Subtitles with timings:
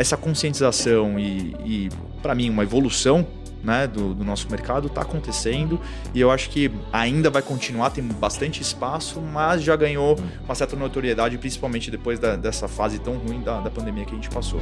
[0.00, 1.88] essa conscientização e, e
[2.22, 3.26] para mim, uma evolução
[3.62, 5.80] né, do, do, nosso mercado está acontecendo
[6.14, 10.76] e eu acho que ainda vai continuar, tem bastante espaço, mas já ganhou uma certa
[10.76, 14.60] notoriedade, principalmente depois da, dessa fase tão ruim da, da pandemia que a gente passou.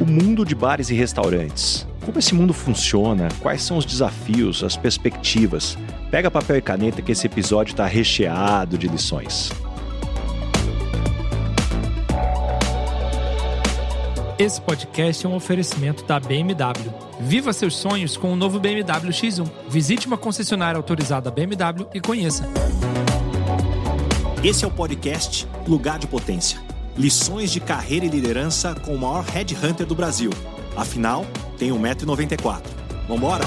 [0.00, 1.86] O mundo de bares e restaurantes.
[2.04, 3.28] Como esse mundo funciona?
[3.40, 5.76] Quais são os desafios, as perspectivas?
[6.10, 9.50] Pega papel e caneta que esse episódio está recheado de lições.
[14.38, 16.94] Esse podcast é um oferecimento da BMW.
[17.18, 19.50] Viva seus sonhos com o novo BMW X1.
[19.68, 22.48] Visite uma concessionária autorizada BMW e conheça.
[24.44, 26.60] Esse é o podcast Lugar de Potência.
[26.96, 30.30] Lições de carreira e liderança com o maior headhunter do Brasil.
[30.76, 31.26] Afinal,
[31.58, 32.62] tem 1,94m.
[33.08, 33.44] Vambora?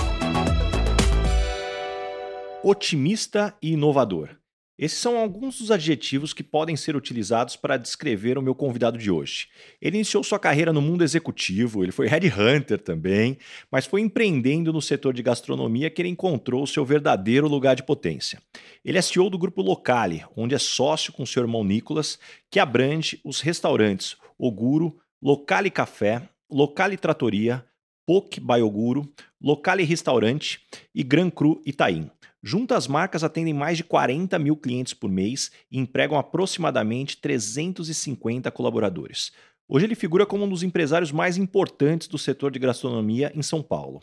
[2.62, 4.41] Otimista e inovador.
[4.78, 9.12] Esses são alguns dos adjetivos que podem ser utilizados para descrever o meu convidado de
[9.12, 9.48] hoje.
[9.82, 13.38] Ele iniciou sua carreira no mundo executivo, ele foi headhunter também,
[13.72, 17.84] mas foi empreendendo no setor de gastronomia que ele encontrou o seu verdadeiro lugar de
[17.84, 18.42] potência.
[18.84, 22.18] Ele é CEO do grupo Locale, onde é sócio com seu irmão Nicolas,
[22.50, 27.64] que abrange os restaurantes Oguro, Locale Café, Locale Tratoria,
[28.06, 29.08] Poke Baioguro,
[29.40, 30.60] Locale Restaurante
[30.94, 32.10] e Gran Cru Itaim.
[32.44, 38.50] Juntas, as marcas atendem mais de 40 mil clientes por mês e empregam aproximadamente 350
[38.50, 39.32] colaboradores.
[39.70, 43.62] Hoje ele figura como um dos empresários mais importantes do setor de gastronomia em São
[43.62, 44.02] Paulo.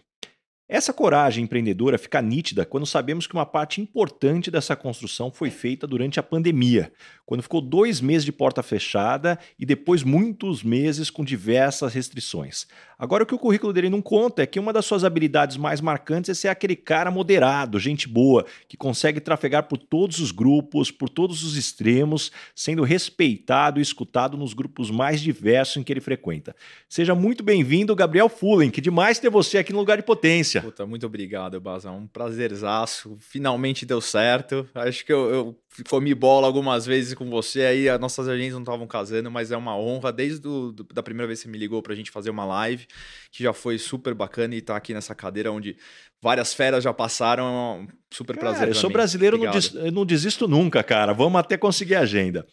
[0.70, 5.86] Essa coragem empreendedora fica nítida quando sabemos que uma parte importante dessa construção foi feita
[5.86, 6.92] durante a pandemia,
[7.24, 12.66] quando ficou dois meses de porta fechada e depois muitos meses com diversas restrições.
[12.98, 15.80] Agora, o que o currículo dele não conta é que uma das suas habilidades mais
[15.80, 20.90] marcantes é ser aquele cara moderado, gente boa, que consegue trafegar por todos os grupos,
[20.90, 26.00] por todos os extremos, sendo respeitado e escutado nos grupos mais diversos em que ele
[26.00, 26.56] frequenta.
[26.88, 30.60] Seja muito bem-vindo, Gabriel Fullen, que demais ter você aqui no Lugar de Potência.
[30.60, 31.98] Puta, muito obrigado, Bazão.
[31.98, 33.16] Um prazerzaço.
[33.20, 34.68] Finalmente deu certo.
[34.74, 35.56] Acho que eu, eu
[35.88, 39.56] comi bola algumas vezes com você aí, as nossas agendas não estavam casando, mas é
[39.56, 42.10] uma honra desde do, do, da primeira vez que você me ligou para a gente
[42.10, 42.86] fazer uma live,
[43.30, 45.76] que já foi super bacana e tá aqui nessa cadeira onde
[46.20, 48.68] várias feras já passaram, é um super cara, prazer.
[48.68, 48.94] Eu sou mim.
[48.94, 51.12] brasileiro, não, des, não desisto nunca, cara.
[51.12, 52.46] Vamos até conseguir a agenda.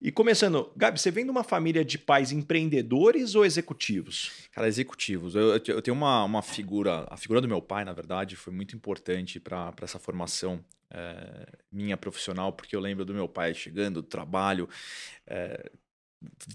[0.00, 4.30] E começando, Gabi, você vem de uma família de pais empreendedores ou executivos?
[4.52, 5.34] Cara, executivos.
[5.34, 8.76] Eu, eu tenho uma, uma figura, a figura do meu pai, na verdade, foi muito
[8.76, 14.08] importante para essa formação é, minha profissional, porque eu lembro do meu pai chegando do
[14.08, 14.68] trabalho,
[15.26, 15.68] é,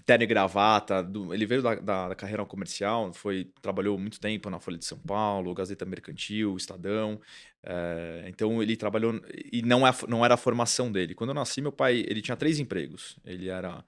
[0.04, 4.50] terno e gravata, do, ele veio da, da, da, carreira comercial, foi trabalhou muito tempo
[4.50, 7.20] na Folha de São Paulo, Gazeta Mercantil, Estadão,
[7.62, 9.20] é, então ele trabalhou
[9.52, 11.14] e não, é, não era a formação dele.
[11.14, 13.16] Quando eu nasci, meu pai ele tinha três empregos.
[13.24, 13.82] Ele era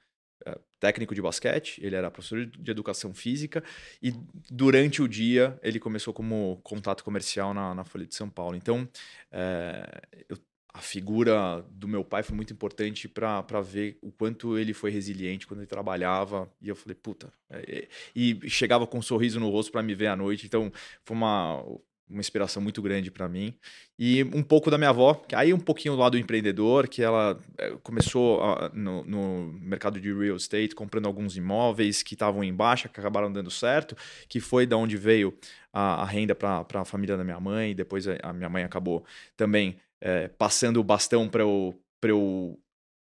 [0.47, 3.63] é, técnico de basquete, ele era professor de educação física
[4.03, 4.15] e
[4.51, 8.57] durante o dia ele começou como contato comercial na, na Folha de São Paulo.
[8.57, 8.89] Então,
[9.31, 10.39] é, eu,
[10.77, 15.47] a figura do meu pai foi muito importante para ver o quanto ele foi resiliente
[15.47, 16.53] quando ele trabalhava.
[16.61, 17.33] E eu falei, puta.
[17.49, 20.45] É, e chegava com um sorriso no rosto para me ver à noite.
[20.45, 20.71] Então,
[21.03, 21.65] foi uma
[22.09, 23.53] uma inspiração muito grande para mim.
[23.99, 27.37] E um pouco da minha avó, que aí um pouquinho do lado empreendedor, que ela
[27.59, 32.55] eh, começou a, no, no, mercado de real estate, comprando alguns imóveis que estavam em
[32.55, 33.97] baixa, que acabaram dando certo,
[34.29, 35.37] que foi da onde veio
[35.73, 37.75] a, a renda para a família da minha mãe.
[37.75, 39.05] Depois a, a minha mãe acabou
[39.37, 42.59] também é, passando o bastão para eu, eu.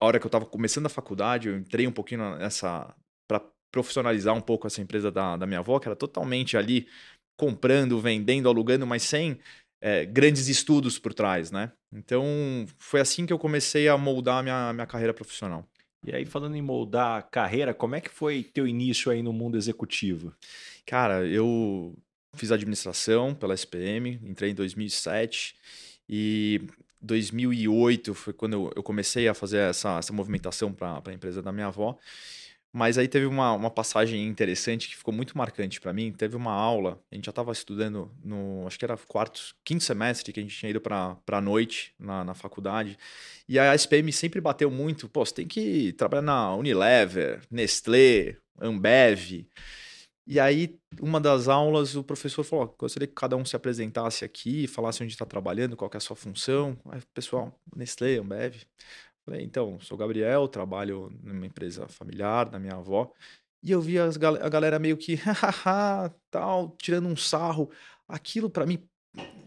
[0.01, 2.93] A hora que eu estava começando a faculdade, eu entrei um pouquinho nessa.
[3.27, 6.87] para profissionalizar um pouco essa empresa da, da minha avó, que era totalmente ali
[7.37, 9.39] comprando, vendendo, alugando, mas sem
[9.81, 11.71] é, grandes estudos por trás, né?
[11.91, 12.25] Então,
[12.77, 15.65] foi assim que eu comecei a moldar a minha, minha carreira profissional.
[16.05, 19.33] E aí, falando em moldar a carreira, como é que foi teu início aí no
[19.33, 20.33] mundo executivo?
[20.85, 21.95] Cara, eu
[22.35, 25.55] fiz administração pela SPM, entrei em 2007
[26.09, 26.61] e
[27.01, 31.67] 2008 foi quando eu comecei a fazer essa, essa movimentação para a empresa da minha
[31.67, 31.97] avó.
[32.71, 36.11] Mas aí teve uma, uma passagem interessante que ficou muito marcante para mim.
[36.11, 40.31] Teve uma aula, a gente já estava estudando no, acho que era quarto, quinto semestre,
[40.31, 42.95] que a gente tinha ido para a noite na, na faculdade.
[43.47, 49.47] E a SPM sempre bateu muito, pô, você tem que trabalhar na Unilever, Nestlé, Ambev.
[50.31, 54.67] E aí, uma das aulas, o professor falou: gostaria que cada um se apresentasse aqui,
[54.67, 56.77] falasse onde está trabalhando, qual é a sua função.
[56.91, 58.57] Aí, pessoal, Nestlé, Ambev.
[59.25, 63.11] Falei, então, sou Gabriel, trabalho numa empresa familiar da minha avó.
[63.63, 67.71] E eu vi as, a galera meio que, hahaha, tal, tirando um sarro.
[68.07, 68.87] Aquilo para mim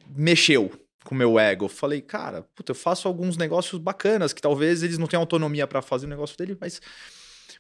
[0.09, 0.69] mexeu
[1.05, 1.69] com o meu ego.
[1.69, 5.81] Falei, cara, puta, eu faço alguns negócios bacanas que talvez eles não tenham autonomia para
[5.81, 6.81] fazer o negócio dele, mas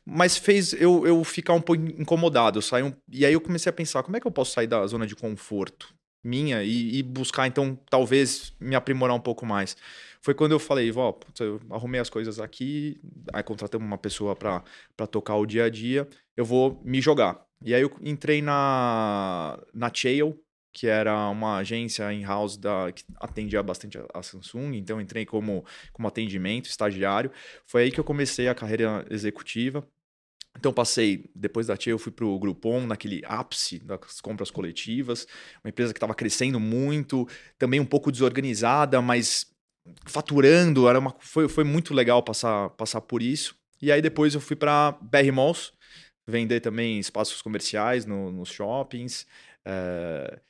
[0.05, 2.59] mas fez eu, eu ficar um pouco incomodado.
[2.59, 5.07] Eu e aí eu comecei a pensar, como é que eu posso sair da zona
[5.07, 5.95] de conforto
[6.25, 9.77] minha e, e buscar, então, talvez me aprimorar um pouco mais?
[10.21, 13.01] Foi quando eu falei, vó, eu arrumei as coisas aqui,
[13.33, 14.63] aí contratamos uma pessoa para
[15.11, 17.45] tocar o dia a dia, eu vou me jogar.
[17.65, 20.37] E aí eu entrei na, na Chael,
[20.73, 22.59] que era uma agência in-house
[22.95, 27.31] que atendia bastante a Samsung, então entrei como, como atendimento, estagiário.
[27.67, 29.87] Foi aí que eu comecei a carreira executiva.
[30.59, 35.27] Então passei, depois da Tia, eu fui para o Groupon, naquele ápice das compras coletivas,
[35.65, 37.27] uma empresa que estava crescendo muito,
[37.59, 39.47] também um pouco desorganizada, mas
[40.07, 43.57] faturando, era uma, foi, foi muito legal passar, passar por isso.
[43.81, 45.73] E aí depois eu fui para BR Malls,
[46.27, 49.27] vender também espaços comerciais no, nos shoppings.
[49.65, 50.41] É,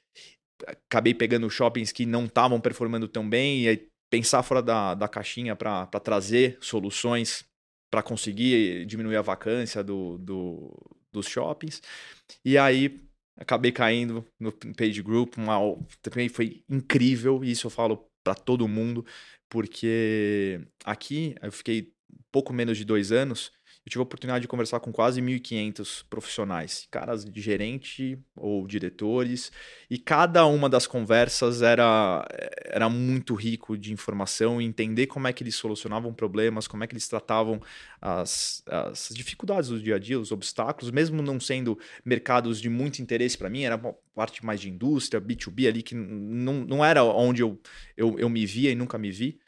[0.67, 5.57] acabei pegando shoppings que não estavam performando tão bem e pensar fora da, da caixinha
[5.57, 7.45] para trazer soluções
[7.91, 10.73] para conseguir diminuir a vacância do, do,
[11.13, 11.83] dos shoppings.
[12.45, 13.03] E aí
[13.37, 15.59] acabei caindo no Page Group, uma,
[16.01, 19.05] também foi incrível, e isso eu falo para todo mundo,
[19.51, 21.93] porque aqui eu fiquei
[22.31, 23.53] pouco menos de dois anos
[23.85, 29.51] eu tive a oportunidade de conversar com quase 1.500 profissionais, caras de gerente ou diretores,
[29.91, 32.25] e cada uma das conversas era,
[32.65, 36.95] era muito rico de informação entender como é que eles solucionavam problemas, como é que
[36.95, 37.61] eles tratavam
[38.01, 43.03] as, as dificuldades do dia a dia, os obstáculos, mesmo não sendo mercados de muito
[43.03, 47.03] interesse para mim, era uma parte mais de indústria, B2B ali, que não, não era
[47.03, 47.61] onde eu,
[47.97, 49.41] eu, eu me via e nunca me vi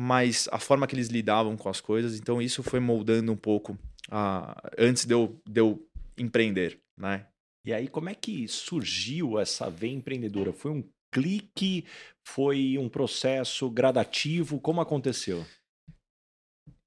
[0.00, 3.72] mas a forma que eles lidavam com as coisas, então isso foi moldando um pouco
[4.08, 5.84] uh, antes de eu, de eu
[6.16, 7.26] empreender, né?
[7.64, 10.52] E aí, como é que surgiu essa veia empreendedora?
[10.52, 11.84] Foi um clique?
[12.24, 14.60] Foi um processo gradativo?
[14.60, 15.44] Como aconteceu?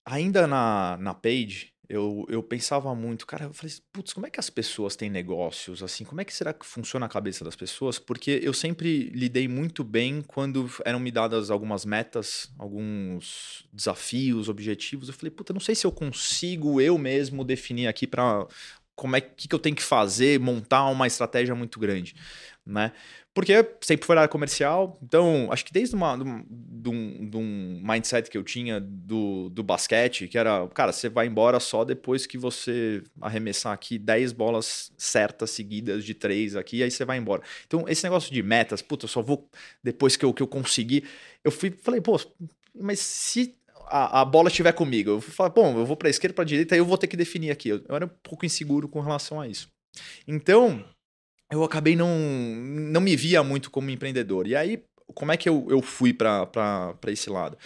[0.05, 4.39] Ainda na, na Page, eu, eu pensava muito, cara, eu falei, putz, como é que
[4.39, 6.05] as pessoas têm negócios assim?
[6.05, 7.99] Como é que será que funciona a cabeça das pessoas?
[7.99, 15.09] Porque eu sempre lidei muito bem quando eram me dadas algumas metas, alguns desafios, objetivos.
[15.09, 18.47] Eu falei, puta, não sei se eu consigo eu mesmo definir aqui para
[18.95, 22.15] como é que, que eu tenho que fazer, montar uma estratégia muito grande,
[22.65, 22.94] né?
[23.33, 28.30] Porque sempre foi área comercial, então acho que desde uma, de, um, de um mindset
[28.30, 32.38] que eu tinha do, do basquete, que era, cara, você vai embora só depois que
[32.38, 37.42] você arremessar aqui 10 bolas certas seguidas de três aqui, aí você vai embora.
[37.66, 39.50] Então esse negócio de metas, puta, eu só vou
[39.81, 41.06] depois que eu, que eu conseguir.
[41.42, 42.19] Eu fui, falei, pô,
[42.75, 43.56] mas se
[43.86, 46.80] a, a bola estiver comigo, eu falei, bom, eu vou para esquerda, para direita, aí
[46.80, 47.69] eu vou ter que definir aqui.
[47.69, 49.69] Eu, eu era um pouco inseguro com relação a isso.
[50.28, 50.83] Então
[51.51, 54.48] eu acabei não, não me via muito como empreendedor.
[54.48, 54.83] E aí,
[55.13, 57.57] como é que eu, eu fui para esse lado?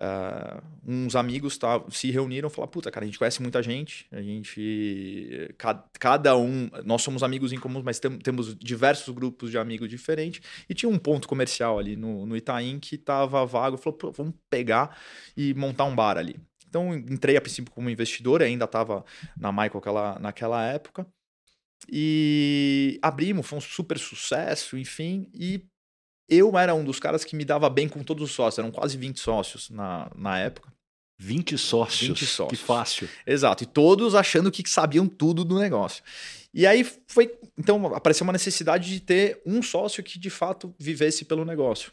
[0.00, 4.06] Uh, uns amigos tá, se reuniram e falaram: Puta, cara, a gente conhece muita gente,
[4.12, 5.52] a gente.
[5.58, 6.70] Cada, cada um.
[6.84, 10.40] Nós somos amigos em comum, mas tem, temos diversos grupos de amigos diferentes.
[10.68, 13.76] E tinha um ponto comercial ali no, no Itaim que estava vago.
[13.76, 14.96] Falou: vamos pegar
[15.36, 16.36] e montar um bar ali.
[16.68, 19.04] Então, entrei a princípio como investidor, ainda estava
[19.36, 21.06] na Michael aquela, naquela época.
[21.90, 25.28] E abrimos, foi um super sucesso, enfim.
[25.34, 25.62] E
[26.28, 28.96] eu era um dos caras que me dava bem com todos os sócios, eram quase
[28.96, 30.72] 20 sócios na, na época.
[31.20, 32.08] 20 sócios.
[32.08, 32.60] 20 sócios.
[32.60, 33.08] Que fácil.
[33.26, 33.64] Exato.
[33.64, 36.02] E todos achando que sabiam tudo do negócio.
[36.54, 37.36] E aí foi.
[37.56, 41.92] Então apareceu uma necessidade de ter um sócio que de fato vivesse pelo negócio.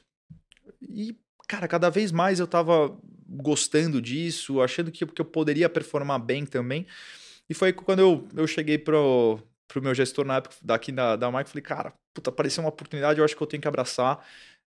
[0.81, 1.17] E,
[1.48, 2.95] cara, cada vez mais eu tava
[3.27, 6.86] gostando disso, achando que, que eu poderia performar bem também.
[7.50, 11.31] E foi quando eu, eu cheguei pro, pro meu gestor na época daqui da, da
[11.31, 14.25] Mike, falei, cara, puta, apareceu uma oportunidade, eu acho que eu tenho que abraçar.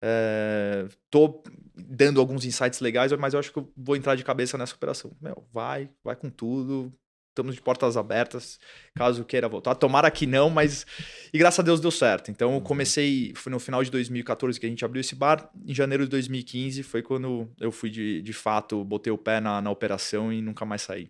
[0.05, 1.41] É, tô
[1.73, 5.11] dando alguns insights legais, mas eu acho que eu vou entrar de cabeça nessa operação.
[5.21, 6.91] Meu, vai, vai com tudo.
[7.29, 8.59] Estamos de portas abertas,
[8.93, 9.73] caso queira voltar.
[9.73, 10.85] Tomara que não, mas.
[11.33, 12.29] E graças a Deus deu certo.
[12.29, 12.61] Então, eu uhum.
[12.61, 13.33] comecei.
[13.35, 15.49] Foi no final de 2014 que a gente abriu esse bar.
[15.65, 19.61] Em janeiro de 2015 foi quando eu fui de, de fato, botei o pé na,
[19.61, 21.09] na operação e nunca mais saí.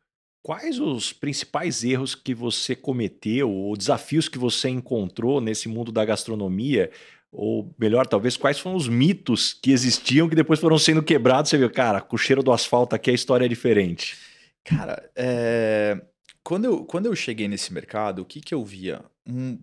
[0.43, 6.03] Quais os principais erros que você cometeu ou desafios que você encontrou nesse mundo da
[6.03, 6.89] gastronomia?
[7.31, 11.49] Ou melhor, talvez, quais foram os mitos que existiam que depois foram sendo quebrados?
[11.49, 14.17] Você viu, cara, com o cheiro do asfalto aqui a história é diferente.
[14.63, 16.01] Cara, é...
[16.43, 19.03] quando eu, quando eu cheguei nesse mercado, o que, que eu via?
[19.25, 19.59] Um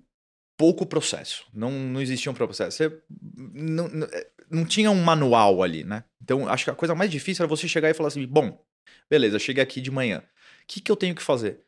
[0.57, 1.45] pouco processo.
[1.53, 2.77] Não, não existia um processo.
[2.77, 3.01] Você,
[3.37, 6.05] não, não, é, não tinha um manual ali, né?
[6.23, 8.65] Então, acho que a coisa mais difícil era você chegar e falar assim: bom,
[9.11, 10.23] beleza, cheguei aqui de manhã.
[10.69, 11.65] Que, que eu tenho que fazer?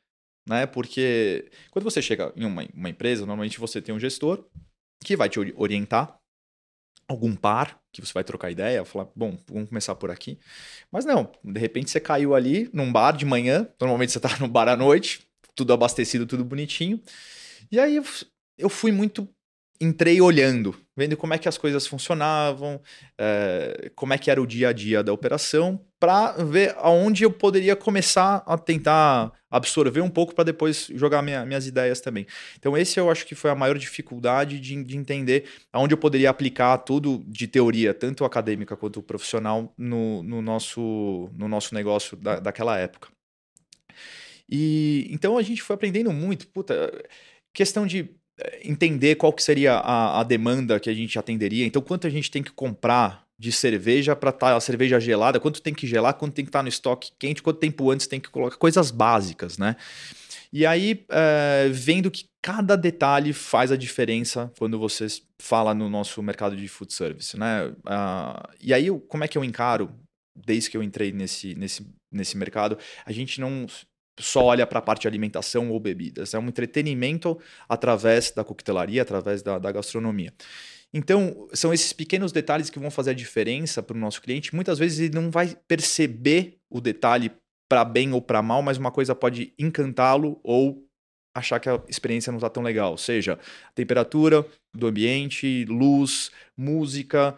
[0.48, 0.66] Né?
[0.66, 4.44] Porque quando você chega em uma, uma empresa, normalmente você tem um gestor
[5.02, 6.20] que vai te orientar,
[7.08, 10.38] algum par que você vai trocar ideia, falar, bom, vamos começar por aqui.
[10.92, 14.46] Mas não, de repente você caiu ali num bar de manhã, normalmente você está no
[14.46, 17.00] bar à noite, tudo abastecido, tudo bonitinho.
[17.70, 18.00] E aí
[18.56, 19.28] eu fui muito
[19.80, 22.80] entrei olhando, vendo como é que as coisas funcionavam,
[23.18, 27.30] é, como é que era o dia a dia da operação, para ver aonde eu
[27.30, 32.26] poderia começar a tentar absorver um pouco para depois jogar minha, minhas ideias também.
[32.58, 36.28] Então esse eu acho que foi a maior dificuldade de, de entender aonde eu poderia
[36.28, 42.38] aplicar tudo de teoria, tanto acadêmica quanto profissional, no, no, nosso, no nosso negócio da,
[42.38, 43.08] daquela época.
[44.46, 46.92] E então a gente foi aprendendo muito, puta,
[47.54, 48.19] questão de
[48.62, 51.66] entender qual que seria a, a, demanda que a gente atenderia.
[51.66, 55.40] Então, quanto a gente tem que comprar de cerveja para estar tá a cerveja gelada,
[55.40, 58.06] quanto tem que gelar, quanto tem que estar tá no estoque quente, quanto tempo antes
[58.06, 59.76] tem que colocar, coisas básicas, né?
[60.52, 65.06] E aí, é, vendo que cada detalhe faz a diferença quando você
[65.40, 67.68] fala no nosso mercado de food service, né?
[67.68, 69.90] Uh, e aí, como é que eu encaro,
[70.36, 73.66] desde que eu entrei nesse, nesse, nesse mercado, a gente não
[74.18, 76.34] só olha para a parte de alimentação ou bebidas.
[76.34, 77.38] É um entretenimento
[77.68, 80.32] através da coquetelaria, através da, da gastronomia.
[80.92, 84.54] Então, são esses pequenos detalhes que vão fazer a diferença para o nosso cliente.
[84.54, 87.30] Muitas vezes ele não vai perceber o detalhe
[87.68, 90.84] para bem ou para mal, mas uma coisa pode encantá-lo ou
[91.32, 92.98] achar que a experiência não está tão legal.
[92.98, 93.38] Seja
[93.74, 97.36] temperatura do ambiente, luz, música,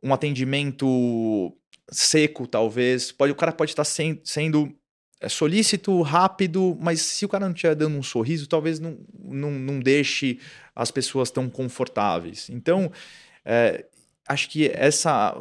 [0.00, 1.52] um atendimento
[1.90, 3.10] seco, talvez.
[3.10, 4.72] Pode, o cara pode estar tá sendo
[5.22, 9.52] é solícito, rápido, mas se o cara não estiver dando um sorriso, talvez não, não,
[9.52, 10.40] não deixe
[10.74, 12.50] as pessoas tão confortáveis.
[12.50, 12.90] Então,
[13.44, 13.86] é,
[14.28, 15.32] acho que essa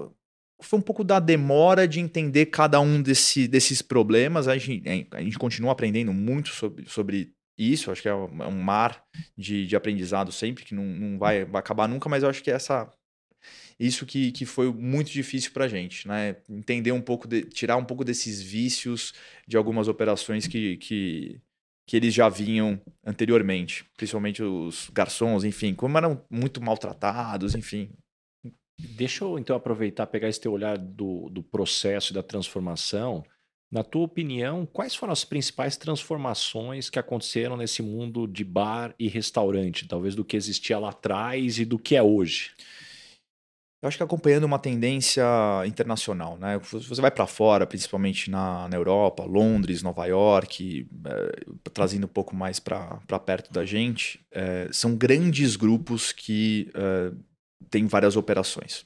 [0.62, 4.48] foi um pouco da demora de entender cada um desse, desses problemas.
[4.48, 8.48] A gente, a gente continua aprendendo muito sobre, sobre isso, acho que é um, é
[8.48, 9.04] um mar
[9.36, 12.52] de, de aprendizado sempre, que não, não vai, vai acabar nunca, mas eu acho que
[12.52, 12.88] essa
[13.80, 16.36] isso que, que foi muito difícil para a gente, né?
[16.50, 19.14] Entender um pouco, de, tirar um pouco desses vícios
[19.48, 21.42] de algumas operações que, que,
[21.88, 27.90] que eles já vinham anteriormente, principalmente os garçons, enfim, como eram muito maltratados, enfim.
[28.80, 33.24] Deixa eu então aproveitar, pegar esse teu olhar do, do processo e da transformação.
[33.72, 39.08] Na tua opinião, quais foram as principais transformações que aconteceram nesse mundo de bar e
[39.08, 42.52] restaurante, talvez do que existia lá atrás e do que é hoje?
[43.82, 45.24] Eu acho que acompanhando uma tendência
[45.66, 46.60] internacional, né?
[46.60, 52.36] Você vai para fora, principalmente na, na, Europa, Londres, Nova York, é, trazendo um pouco
[52.36, 57.12] mais para perto da gente, é, são grandes grupos que é,
[57.72, 58.86] têm várias operações.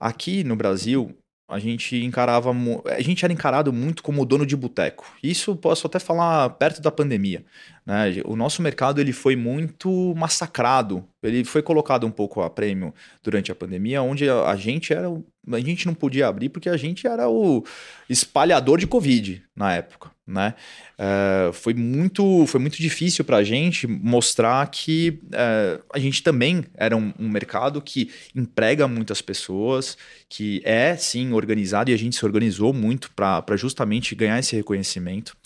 [0.00, 1.16] Aqui no Brasil,
[1.48, 2.50] a gente encarava
[2.86, 5.06] a gente era encarado muito como dono de boteco.
[5.22, 7.44] Isso posso até falar perto da pandemia
[7.86, 8.20] né?
[8.24, 11.04] o nosso mercado ele foi muito massacrado.
[11.22, 15.08] Ele foi colocado um pouco a prêmio durante a pandemia onde a gente era
[15.52, 17.64] a gente não podia abrir porque a gente era o
[18.08, 20.54] espalhador de covid na época né
[20.98, 26.64] é, foi muito foi muito difícil para a gente mostrar que é, a gente também
[26.74, 29.96] era um, um mercado que emprega muitas pessoas
[30.28, 35.36] que é sim organizado e a gente se organizou muito para justamente ganhar esse reconhecimento.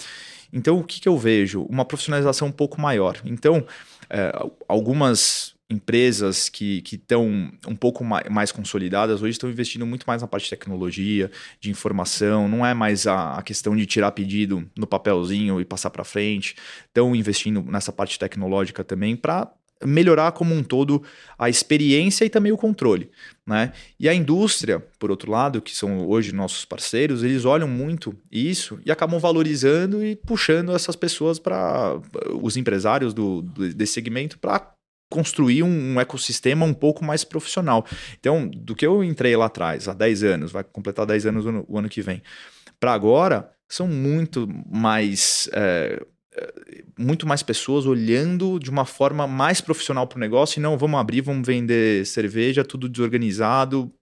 [0.52, 1.62] Então, o que, que eu vejo?
[1.62, 3.20] Uma profissionalização um pouco maior.
[3.24, 3.64] Então,
[4.08, 4.32] é,
[4.66, 10.44] algumas empresas que estão um pouco mais, consolidadas hoje estão investindo muito mais na parte
[10.44, 15.60] de tecnologia, de informação, não é mais a, a questão de tirar pedido no papelzinho
[15.60, 19.48] e passar para frente, estão investindo nessa parte tecnológica também para
[19.82, 21.02] melhorar como um todo
[21.38, 23.10] a experiência e também o controle.
[23.46, 23.72] Né?
[23.98, 28.78] E a indústria, por outro lado, que são hoje nossos parceiros, eles olham muito isso
[28.84, 31.98] e acabam valorizando e puxando essas pessoas para
[32.42, 34.74] os empresários do, do desse segmento para
[35.10, 37.84] construir um, um, ecossistema um pouco mais profissional.
[38.18, 41.64] Então, do que eu entrei lá atrás, há 10 anos, vai completar 10 anos o,
[41.68, 42.22] o ano que vem,
[42.78, 45.50] para agora, são muito mais.
[45.52, 46.02] É,
[46.96, 50.98] muito mais pessoas olhando de uma forma mais profissional para o negócio e não vamos
[51.00, 53.99] abrir, vamos vender cerveja, tudo desorganizado, é,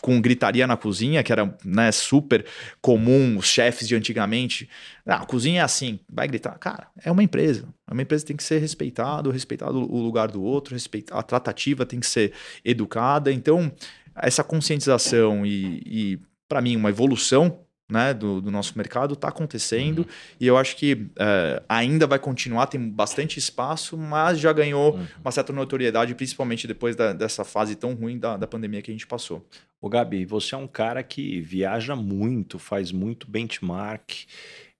[0.00, 2.44] com gritaria na cozinha, que era né, super
[2.80, 4.68] comum, os chefes de antigamente.
[5.06, 6.58] Ah, a cozinha é assim, vai gritar.
[6.58, 7.68] Cara, é uma empresa.
[7.88, 11.86] É uma empresa tem que ser respeitado, respeitado o lugar do outro, respeitar, a tratativa
[11.86, 12.32] tem que ser
[12.64, 13.32] educada.
[13.32, 13.72] Então,
[14.16, 17.60] essa conscientização e, e para mim, uma evolução
[17.90, 20.06] né, do, do nosso mercado está acontecendo uhum.
[20.38, 25.06] e eu acho que é, ainda vai continuar, tem bastante espaço, mas já ganhou uhum.
[25.22, 28.94] uma certa notoriedade, principalmente depois da, dessa fase tão ruim da, da pandemia que a
[28.94, 29.44] gente passou.
[29.80, 34.26] O Gabi, você é um cara que viaja muito, faz muito benchmark.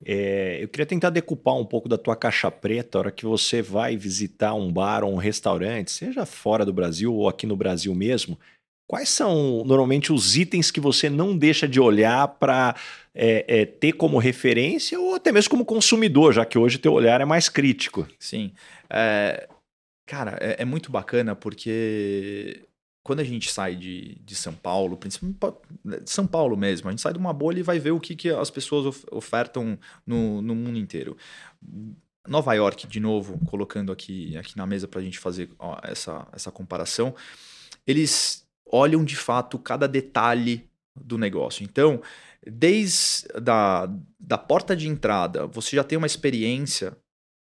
[0.05, 3.61] É, eu queria tentar decupar um pouco da tua caixa preta, a hora que você
[3.61, 7.95] vai visitar um bar ou um restaurante, seja fora do Brasil ou aqui no Brasil
[7.95, 8.39] mesmo.
[8.91, 12.75] Quais são normalmente os itens que você não deixa de olhar para
[13.15, 17.21] é, é, ter como referência ou até mesmo como consumidor, já que hoje teu olhar
[17.21, 18.05] é mais crítico?
[18.19, 18.53] Sim.
[18.93, 19.49] É,
[20.05, 22.67] cara, é, é muito bacana porque
[23.05, 25.39] quando a gente sai de, de São Paulo, principalmente
[26.03, 28.17] de São Paulo mesmo, a gente sai de uma bolha e vai ver o que,
[28.17, 31.17] que as pessoas ofertam no, no mundo inteiro.
[32.27, 36.27] Nova York, de novo, colocando aqui, aqui na mesa para a gente fazer ó, essa,
[36.33, 37.15] essa comparação,
[37.87, 41.65] eles olham de fato cada detalhe do negócio.
[41.65, 42.01] Então,
[42.47, 46.97] desde da, da porta de entrada, você já tem uma experiência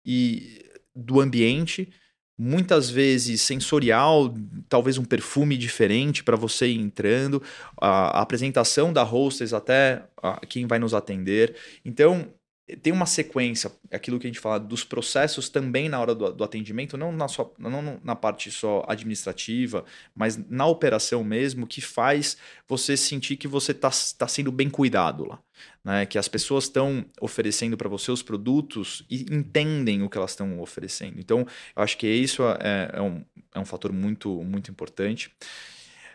[0.05, 1.91] e do ambiente,
[2.37, 4.33] muitas vezes sensorial,
[4.67, 7.43] talvez um perfume diferente para você ir entrando,
[7.79, 11.55] a, a, apresentação da hostess até a, quem vai nos atender.
[11.83, 12.33] Então,
[12.77, 16.43] tem uma sequência, aquilo que a gente fala dos processos também na hora do, do
[16.43, 19.83] atendimento, não na, só, não na parte só administrativa,
[20.15, 25.25] mas na operação mesmo, que faz você sentir que você está tá sendo bem cuidado
[25.25, 25.39] lá.
[25.83, 26.05] Né?
[26.05, 30.59] Que as pessoas estão oferecendo para você os produtos e entendem o que elas estão
[30.61, 31.19] oferecendo.
[31.19, 31.39] Então,
[31.75, 33.23] eu acho que isso é, é, um,
[33.55, 35.31] é um fator muito, muito importante.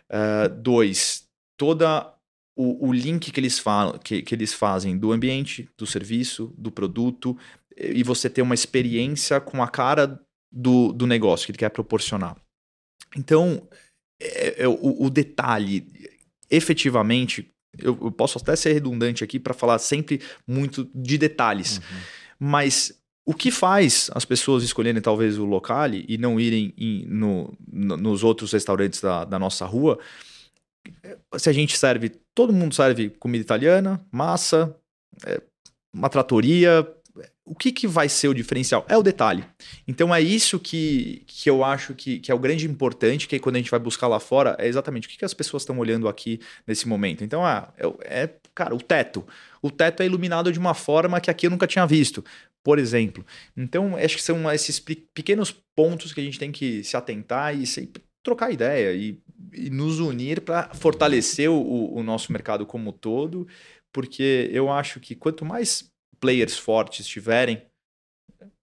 [0.08, 2.13] Uh, dois, toda
[2.56, 6.70] o, o link que eles, falam, que, que eles fazem do ambiente, do serviço, do
[6.70, 7.36] produto,
[7.76, 10.20] e você ter uma experiência com a cara
[10.50, 12.36] do, do negócio que ele quer proporcionar.
[13.16, 13.66] Então,
[14.20, 15.86] é, é, o, o, detalhe,
[16.48, 21.82] efetivamente, eu, eu, posso até ser redundante aqui para falar sempre muito de detalhes, uhum.
[22.38, 22.92] mas
[23.26, 27.96] o que faz as pessoas escolherem talvez o locale e não irem em, no, no,
[27.96, 29.98] nos outros restaurantes da, da nossa rua
[31.36, 34.74] se a gente serve, todo mundo serve comida italiana, massa,
[35.26, 35.40] é,
[35.92, 36.86] uma tratoria.
[37.44, 38.84] O que, que vai ser o diferencial?
[38.88, 39.44] É o detalhe.
[39.86, 43.56] Então é isso que, que eu acho que, que é o grande importante, que quando
[43.56, 46.08] a gente vai buscar lá fora, é exatamente o que, que as pessoas estão olhando
[46.08, 47.22] aqui nesse momento.
[47.22, 49.24] Então, ah, é, é, cara, o teto.
[49.60, 52.24] O teto é iluminado de uma forma que aqui eu nunca tinha visto
[52.64, 53.24] por exemplo.
[53.54, 57.66] Então, acho que são esses pequenos pontos que a gente tem que se atentar e
[58.24, 63.46] trocar ideia e, e nos unir para fortalecer o, o nosso mercado como todo,
[63.92, 67.62] porque eu acho que quanto mais players fortes tiverem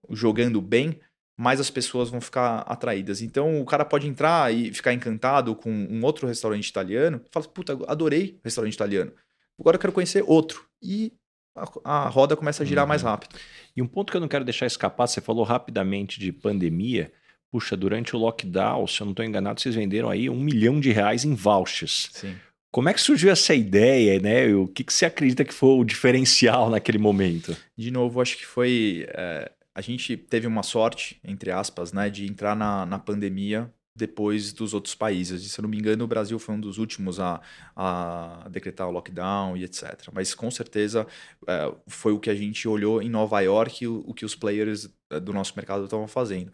[0.09, 0.99] jogando bem,
[1.37, 3.21] mais as pessoas vão ficar atraídas.
[3.21, 7.77] Então o cara pode entrar e ficar encantado com um outro restaurante italiano, fala, puta,
[7.87, 9.13] adorei restaurante italiano.
[9.59, 10.65] Agora eu quero conhecer outro.
[10.81, 11.13] E
[11.55, 12.89] a, a roda começa a girar uhum.
[12.89, 13.35] mais rápido.
[13.75, 17.11] E um ponto que eu não quero deixar escapar, você falou rapidamente de pandemia.
[17.51, 20.91] Puxa, durante o lockdown, se eu não estou enganado, vocês venderam aí um milhão de
[20.91, 22.09] reais em vouchers.
[22.13, 22.35] Sim.
[22.71, 24.47] Como é que surgiu essa ideia, né?
[24.55, 27.55] O que, que você acredita que foi o diferencial naquele momento?
[27.77, 29.05] De novo, acho que foi.
[29.09, 34.53] É, a gente teve uma sorte, entre aspas, né, de entrar na, na pandemia depois
[34.53, 35.43] dos outros países.
[35.43, 37.41] E, se eu não me engano, o Brasil foi um dos últimos a,
[37.75, 40.07] a decretar o lockdown e etc.
[40.13, 41.05] Mas com certeza
[41.45, 44.89] é, foi o que a gente olhou em Nova York, o, o que os players
[45.09, 46.53] é, do nosso mercado estavam fazendo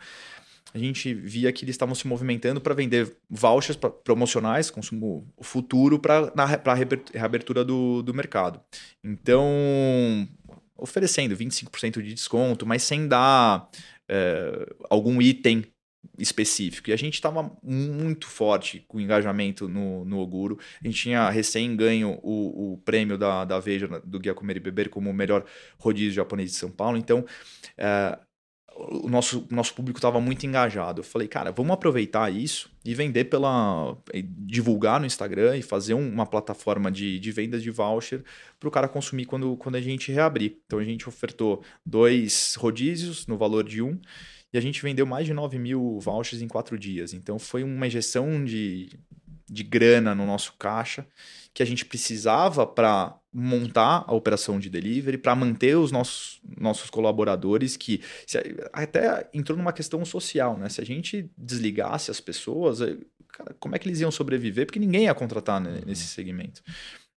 [0.73, 5.99] a gente via que eles estavam se movimentando para vender vouchers pra, promocionais, consumo futuro,
[5.99, 6.73] para a
[7.13, 8.59] reabertura do, do mercado.
[9.03, 9.47] Então,
[10.77, 13.69] oferecendo 25% de desconto, mas sem dar
[14.09, 15.63] é, algum item
[16.17, 16.89] específico.
[16.89, 20.57] E a gente estava muito forte com o engajamento no, no Oguro.
[20.81, 24.59] A gente tinha recém ganho o, o prêmio da, da Veja, do Guia Comer e
[24.59, 25.45] Beber, como o melhor
[25.77, 26.97] rodízio japonês de São Paulo.
[26.97, 27.25] Então,
[27.77, 28.17] é,
[28.77, 31.01] o nosso, nosso público estava muito engajado.
[31.01, 33.97] Eu falei, cara, vamos aproveitar isso e vender pela.
[34.23, 38.23] divulgar no Instagram e fazer uma plataforma de, de vendas de voucher
[38.59, 40.57] para o cara consumir quando, quando a gente reabrir.
[40.65, 43.99] Então a gente ofertou dois rodízios no valor de um
[44.53, 47.13] e a gente vendeu mais de 9 mil vouchers em quatro dias.
[47.13, 48.89] Então foi uma injeção de,
[49.49, 51.05] de grana no nosso caixa
[51.57, 56.87] que a gente precisava para montar a operação de delivery, para manter os nossos, nossos
[56.87, 58.37] colaboradores, que se,
[58.71, 60.69] até entrou numa questão social, né?
[60.69, 62.95] Se a gente desligasse as pessoas, eh,
[63.29, 64.67] cara, como é que eles iam sobreviver?
[64.67, 66.61] Porque ninguém ia contratar né, nesse segmento.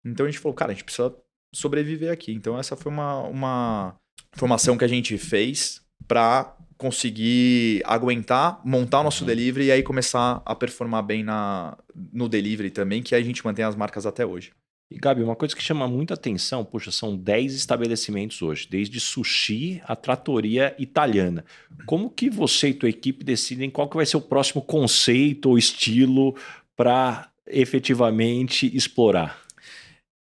[0.06, 1.14] Então a gente falou, cara, a gente precisa
[1.54, 2.32] sobreviver aqui.
[2.32, 4.00] Então essa foi uma, uma
[4.32, 9.28] formação que a gente fez para conseguir aguentar, montar o nosso uhum.
[9.28, 11.78] delivery e aí começar a performar bem na,
[12.14, 14.54] no delivery também, que a gente mantém as marcas até hoje.
[14.90, 19.82] E Gabi, uma coisa que chama muita atenção, puxa, são 10 estabelecimentos hoje, desde sushi
[19.84, 21.44] a tratoria italiana.
[21.86, 25.58] Como que você e tua equipe decidem qual que vai ser o próximo conceito ou
[25.58, 26.34] estilo
[26.78, 29.38] para efetivamente explorar?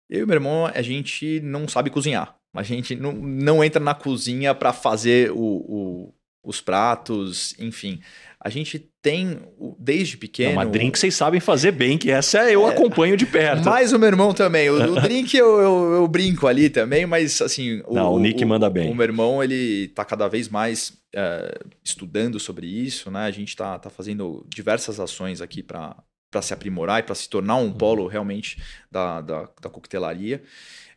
[0.09, 2.35] Eu e meu irmão, a gente não sabe cozinhar.
[2.53, 7.99] A gente não, não entra na cozinha para fazer o, o, os pratos, enfim.
[8.41, 9.39] A gente tem,
[9.77, 10.51] desde pequeno.
[10.51, 13.65] É uma drink vocês sabem fazer bem, que essa eu é, acompanho de perto.
[13.65, 14.69] Mas o meu irmão também.
[14.69, 17.83] O, o drink eu, eu, eu, brinco ali também, mas assim.
[17.89, 18.89] Não, o, o Nick manda bem.
[18.89, 23.25] O meu irmão, ele tá cada vez mais é, estudando sobre isso, né?
[23.25, 25.95] A gente tá, tá fazendo diversas ações aqui para
[26.31, 27.73] para se aprimorar e para se tornar um uhum.
[27.73, 30.43] polo realmente da, da, da coquetelaria.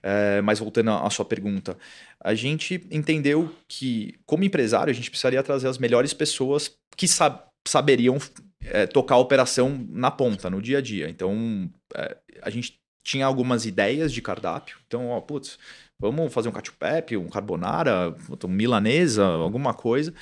[0.03, 1.79] É, mas voltando à sua pergunta,
[2.21, 7.41] a gente entendeu que, como empresário, a gente precisaria trazer as melhores pessoas que sab
[7.67, 8.19] saberiam
[8.65, 11.09] é, tocar a operação na ponta, no dia a dia.
[11.09, 14.79] Então, é, a gente tinha algumas ideias de cardápio.
[14.87, 15.59] Então, ó, putz,
[16.01, 16.75] vamos fazer um cacio
[17.21, 20.13] um carbonara, um milanesa, alguma coisa.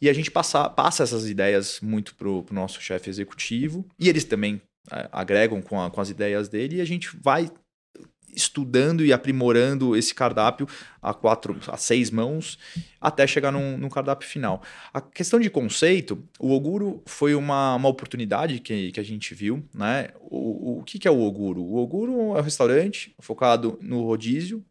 [0.00, 4.24] E a gente passa, passa essas ideias muito para o nosso chefe executivo, e eles
[4.24, 7.50] também é, agregam com, a, com as ideias dele, e a gente vai
[8.34, 10.66] estudando e aprimorando esse cardápio
[11.00, 12.58] a quatro, a seis mãos,
[13.00, 14.62] até chegar num, num cardápio final.
[14.92, 19.64] A questão de conceito, o Oguro foi uma, uma oportunidade que, que a gente viu,
[19.74, 20.08] né?
[20.20, 21.62] O, o que, que é o Oguro?
[21.62, 24.64] O Oguro é um restaurante focado no rodízio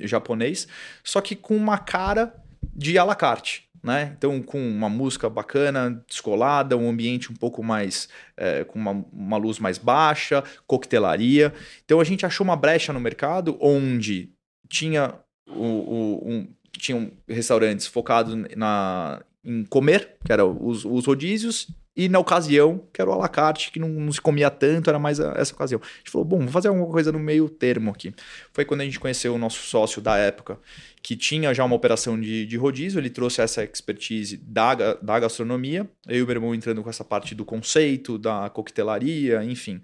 [0.00, 0.66] japonês,
[1.04, 2.34] só que com uma cara
[2.74, 4.12] de à la carte né?
[4.18, 8.08] Então, com uma música bacana, descolada, um ambiente um pouco mais.
[8.36, 11.54] É, com uma, uma luz mais baixa, coquetelaria.
[11.84, 14.32] Então, a gente achou uma brecha no mercado onde
[14.68, 15.14] tinha,
[15.48, 22.08] o, o um, tinham restaurantes focados na, em comer, que eram os, os rodízios, e
[22.08, 25.32] na ocasião, que era o alacarte, que não, não se comia tanto, era mais a,
[25.36, 25.80] essa ocasião.
[25.82, 28.14] A gente falou, bom, vamos fazer alguma coisa no meio termo aqui.
[28.52, 30.58] Foi quando a gente conheceu o nosso sócio da época,
[31.02, 35.88] que tinha já uma operação de, de rodízio, ele trouxe essa expertise da, da gastronomia,
[36.06, 39.80] eu e o meu irmão entrando com essa parte do conceito, da coquetelaria, enfim.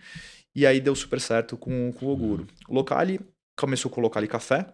[0.55, 2.46] E aí deu super certo com, com o Oguro.
[2.68, 3.20] O Locali
[3.57, 4.66] começou com o Locali Café,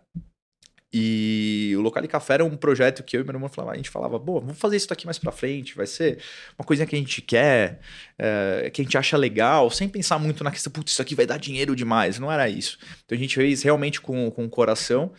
[0.93, 3.77] e o Local de Café era um projeto que eu e meu irmão falava, a
[3.77, 6.19] gente falava, pô, vamos fazer isso aqui mais para frente, vai ser
[6.59, 7.81] uma coisinha que a gente quer,
[8.19, 11.27] é, que a gente acha legal, sem pensar muito na questão, putz, isso aqui vai
[11.27, 12.19] dar dinheiro demais.
[12.19, 12.79] Não era isso.
[13.05, 15.13] Então a gente fez realmente com, com o coração.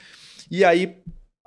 [0.49, 0.97] E aí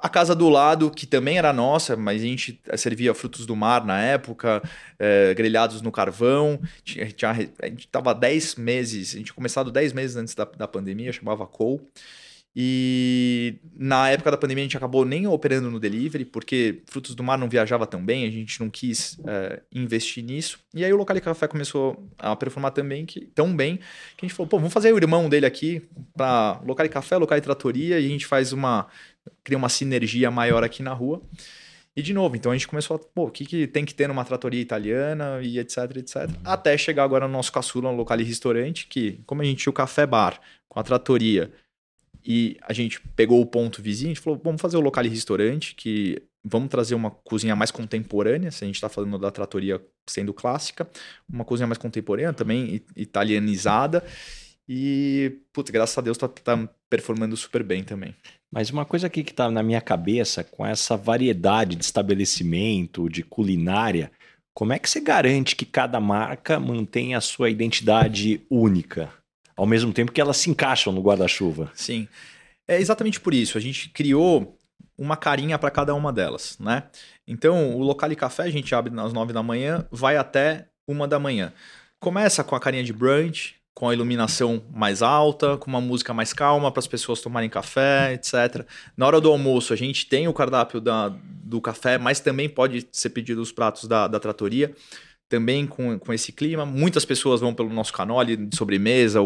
[0.03, 3.85] a casa do lado, que também era nossa, mas a gente servia frutos do mar
[3.85, 4.61] na época,
[4.99, 6.61] é, grelhados no carvão.
[6.63, 11.13] A gente estava 10 meses, a gente tinha começado 10 meses antes da, da pandemia,
[11.13, 11.81] chamava Cole.
[12.55, 17.23] E na época da pandemia a gente acabou nem operando no delivery, porque Frutos do
[17.23, 20.59] Mar não viajava tão bem, a gente não quis é, investir nisso.
[20.75, 23.79] E aí o Local Café começou a performar também que, tão bem
[24.17, 25.83] que a gente falou, pô, vamos fazer o irmão dele aqui
[26.15, 28.87] para Local Café, Local Tratoria, e a gente faz uma.
[29.43, 31.23] cria uma sinergia maior aqui na rua.
[31.97, 34.09] E de novo, então a gente começou a, pô, o que, que tem que ter
[34.09, 36.31] numa tratoria italiana e etc, etc.
[36.45, 39.71] Até chegar agora no nosso caçula, no local e restaurante, que como a gente tinha
[39.71, 41.51] o café bar com a tratoria
[42.25, 45.09] e a gente pegou o ponto vizinho, a gente falou, vamos fazer o local e
[45.09, 49.81] restaurante, que vamos trazer uma cozinha mais contemporânea, se a gente está falando da tratoria
[50.09, 50.89] sendo clássica,
[51.29, 54.05] uma cozinha mais contemporânea, também italianizada.
[54.69, 58.15] E, putz, graças a Deus tá, tá performando super bem também.
[58.51, 63.23] Mas uma coisa aqui que está na minha cabeça, com essa variedade de estabelecimento, de
[63.23, 64.11] culinária,
[64.55, 69.11] como é que você garante que cada marca mantém a sua identidade única?
[69.57, 71.71] Ao mesmo tempo que elas se encaixam no guarda-chuva.
[71.75, 72.09] Sim.
[72.67, 73.59] É exatamente por isso.
[73.59, 74.57] A gente criou
[74.97, 76.85] uma carinha para cada uma delas, né?
[77.27, 81.09] Então, o local de café a gente abre às nove da manhã, vai até uma
[81.09, 81.53] da manhã.
[81.99, 86.33] Começa com a carinha de brunch, com a iluminação mais alta, com uma música mais
[86.33, 88.67] calma para as pessoas tomarem café, etc.
[88.97, 92.87] Na hora do almoço, a gente tem o cardápio da, do café, mas também pode
[92.93, 94.75] ser pedido os pratos da, da tratoria
[95.33, 96.67] também com, com esse clima.
[96.67, 99.21] Muitas pessoas vão pelo nosso canole de sobremesa,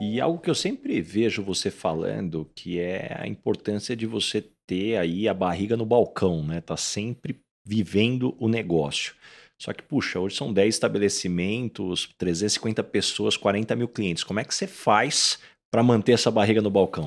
[0.00, 4.96] E algo que eu sempre vejo você falando, que é a importância de você ter
[4.96, 6.60] aí a barriga no balcão, né?
[6.60, 9.14] Tá sempre vivendo o negócio.
[9.58, 14.22] Só que, puxa, hoje são 10 estabelecimentos, 350 pessoas, 40 mil clientes.
[14.22, 15.40] Como é que você faz
[15.72, 17.04] para manter essa barriga no balcão?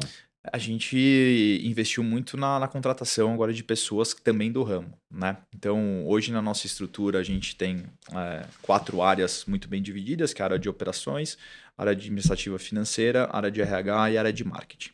[0.52, 5.38] A gente investiu muito na, na, contratação agora de pessoas também do ramo, né?
[5.56, 10.42] Então, hoje na nossa estrutura a gente tem é, quatro áreas muito bem divididas, que
[10.42, 11.38] é a área de operações,
[11.78, 14.92] área administrativa financeira, área de RH e área de marketing.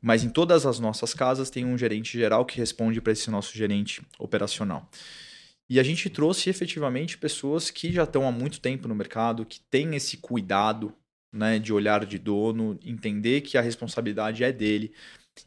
[0.00, 3.56] Mas em todas as nossas casas tem um gerente geral que responde para esse nosso
[3.56, 4.88] gerente operacional.
[5.68, 9.60] E a gente trouxe efetivamente pessoas que já estão há muito tempo no mercado, que
[9.60, 10.94] têm esse cuidado
[11.32, 14.92] né, de olhar de dono, entender que a responsabilidade é dele.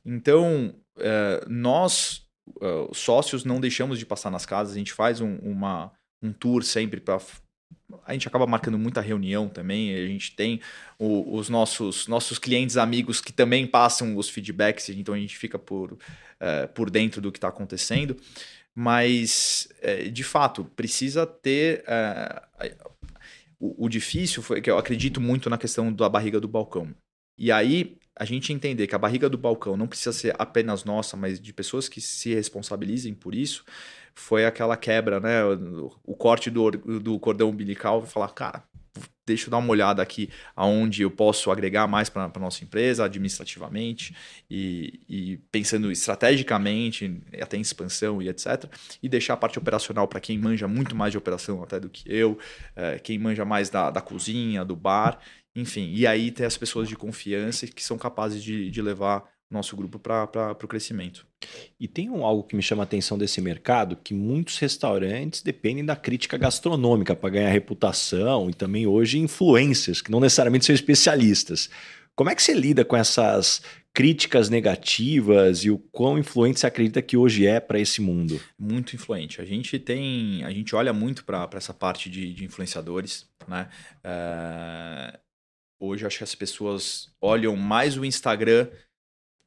[0.03, 2.25] Então, é, nós,
[2.59, 6.63] é, sócios, não deixamos de passar nas casas, a gente faz um, uma, um tour
[6.63, 7.19] sempre para
[8.05, 9.93] a gente acaba marcando muita reunião também.
[9.93, 10.59] A gente tem
[10.97, 15.59] o, os nossos, nossos clientes amigos que também passam os feedbacks, então a gente fica
[15.59, 15.97] por,
[16.39, 18.17] é, por dentro do que está acontecendo.
[18.73, 21.83] Mas, é, de fato, precisa ter.
[21.87, 22.75] É,
[23.59, 26.93] o, o, difícil foi que eu acredito muito na questão da barriga do balcão.
[27.37, 31.15] E aí, a gente entender que a barriga do balcão não precisa ser apenas nossa,
[31.15, 33.63] mas de pessoas que se responsabilizem por isso
[34.15, 35.43] foi aquela quebra, né?
[36.03, 38.63] O, corte do, do cordão umbilical, falar, cara,
[39.25, 43.03] deixa eu dar uma olhada aqui aonde eu posso agregar mais para a nossa empresa,
[43.03, 44.15] administrativamente,
[44.49, 48.65] e, e, pensando estrategicamente, até em expansão e etc.
[49.03, 52.03] E deixar a parte operacional para quem manja muito mais de operação até do que
[52.11, 52.37] eu,
[52.75, 55.19] é, quem manja mais da, da cozinha, do bar,
[55.55, 55.91] enfim.
[55.93, 59.99] E aí ter as pessoas de confiança que são capazes de, de levar nosso grupo
[59.99, 61.25] para o crescimento.
[61.79, 65.85] E tem um, algo que me chama a atenção desse mercado, que muitos restaurantes dependem
[65.85, 71.69] da crítica gastronômica para ganhar reputação e também hoje influências, que não necessariamente são especialistas.
[72.15, 73.61] Como é que você lida com essas
[73.93, 78.41] críticas negativas e o quão influente você acredita que hoje é para esse mundo?
[78.57, 79.41] Muito influente.
[79.41, 83.69] A gente tem, a gente olha muito para essa parte de, de influenciadores, né?
[84.03, 85.19] É...
[85.79, 88.69] Hoje acho que as pessoas olham mais o Instagram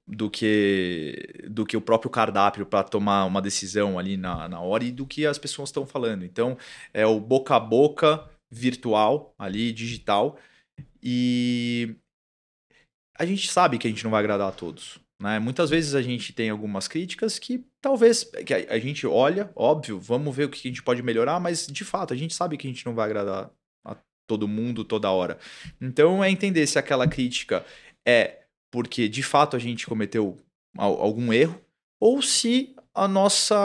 [0.08, 4.84] do que do que o próprio cardápio para tomar uma decisão ali na, na hora
[4.84, 6.24] e do que as pessoas estão falando.
[6.24, 6.56] Então,
[6.94, 10.38] é o boca a boca virtual ali, digital.
[11.02, 11.96] E
[13.16, 14.98] a gente sabe que a gente não vai agradar a todos.
[15.20, 15.38] Né?
[15.38, 19.98] Muitas vezes a gente tem algumas críticas que talvez que a, a gente olha, óbvio,
[20.00, 22.66] vamos ver o que a gente pode melhorar, mas de fato a gente sabe que
[22.66, 23.50] a gente não vai agradar
[23.84, 25.38] a todo mundo toda hora.
[25.80, 27.64] Então é entender se aquela crítica
[28.06, 30.36] é porque de fato a gente cometeu
[30.76, 31.60] algum erro,
[32.00, 33.56] ou se a nossa,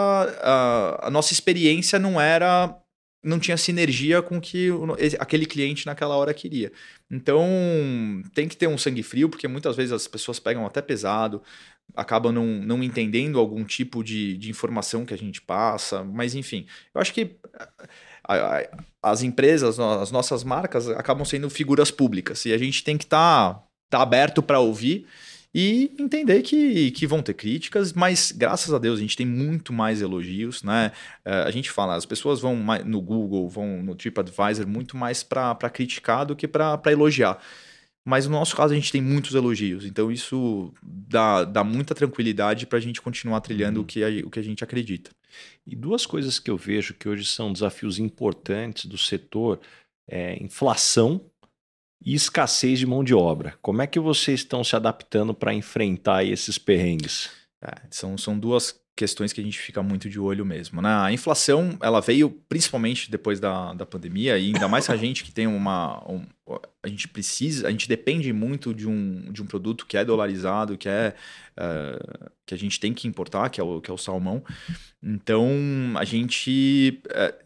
[0.41, 2.79] a, a nossa experiência não era
[3.23, 4.69] não tinha sinergia com o que
[5.17, 6.73] aquele cliente naquela hora queria.
[7.09, 7.47] Então,
[8.33, 11.41] tem que ter um sangue frio, porque muitas vezes as pessoas pegam até pesado,
[11.95, 16.65] acabam não, não entendendo algum tipo de, de informação que a gente passa, mas enfim,
[16.93, 17.37] eu acho que
[19.01, 23.53] as empresas, as nossas marcas acabam sendo figuras públicas e a gente tem que estar
[23.53, 23.63] tá
[23.97, 25.05] tá aberto para ouvir
[25.53, 29.71] e entender que, que vão ter críticas, mas graças a Deus a gente tem muito
[29.71, 30.91] mais elogios, né?
[31.23, 35.69] Uh, a gente fala, as pessoas vão no Google, vão no TripAdvisor muito mais para
[35.69, 37.39] criticar do que para elogiar.
[38.03, 39.85] mas no nosso caso a gente tem muitos elogios.
[39.85, 43.83] Então isso dá, dá muita tranquilidade para a gente continuar trilhando uhum.
[43.83, 45.11] o, que a, o que a gente acredita.
[45.67, 49.59] E duas coisas que eu vejo que hoje são desafios importantes do setor
[50.07, 51.21] é inflação
[52.05, 53.55] e escassez de mão de obra.
[53.61, 57.29] Como é que vocês estão se adaptando para enfrentar esses perrengues?
[57.61, 60.81] É, são, são duas questões que a gente fica muito de olho mesmo.
[60.81, 60.89] Né?
[60.89, 65.31] A inflação, ela veio principalmente depois da, da pandemia, e ainda mais a gente que
[65.31, 66.03] tem uma.
[66.09, 66.25] Um,
[66.83, 70.77] a gente precisa, a gente depende muito de um, de um produto que é dolarizado,
[70.77, 71.15] que é
[71.57, 74.43] uh, que a gente tem que importar, que é o, que é o salmão.
[75.01, 75.49] Então
[75.95, 77.01] a gente.
[77.07, 77.43] Uh,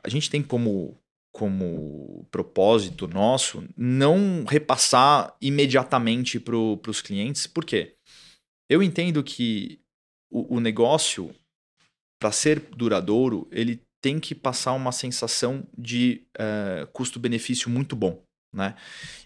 [0.00, 0.96] a gente tem como
[1.38, 7.46] como propósito nosso não repassar imediatamente para os clientes.
[7.46, 7.94] Por quê?
[8.68, 9.80] Eu entendo que
[10.28, 11.32] o, o negócio,
[12.20, 18.20] para ser duradouro, ele tem que passar uma sensação de uh, custo-benefício muito bom.
[18.52, 18.74] Né?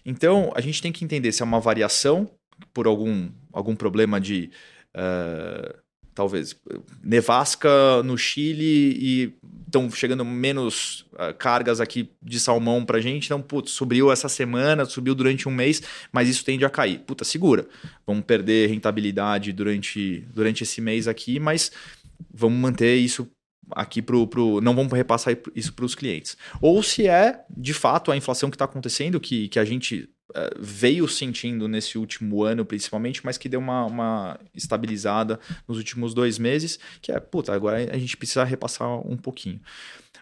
[0.05, 2.29] Então, a gente tem que entender se é uma variação
[2.71, 4.51] por algum, algum problema de
[4.95, 5.82] uh,
[6.13, 6.55] talvez
[7.03, 9.33] nevasca no Chile e
[9.65, 13.25] estão chegando menos uh, cargas aqui de salmão para gente.
[13.25, 16.99] Então, putz, subiu essa semana, subiu durante um mês, mas isso tende a cair.
[16.99, 17.67] Puta, segura.
[18.05, 21.71] Vamos perder rentabilidade durante, durante esse mês aqui, mas
[22.31, 23.27] vamos manter isso
[23.71, 26.37] aqui pro, pro não vamos repassar isso para os clientes.
[26.61, 30.09] Ou se é de fato a inflação que está acontecendo, que, que a gente
[30.59, 36.37] veio sentindo nesse último ano, principalmente, mas que deu uma, uma estabilizada nos últimos dois
[36.37, 39.59] meses, que é, puta, agora a gente precisa repassar um pouquinho.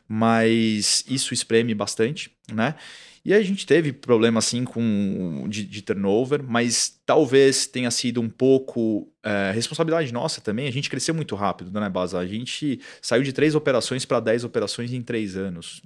[0.08, 2.76] Mas isso espreme bastante, né?
[3.24, 8.28] E a gente teve problema assim com de, de turnover, mas talvez tenha sido um
[8.28, 10.68] pouco é, responsabilidade nossa também.
[10.68, 12.18] A gente cresceu muito rápido, né, Baza?
[12.18, 15.84] A gente saiu de três operações para dez operações em três anos,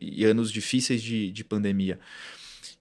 [0.00, 1.98] e, anos difíceis de, de pandemia.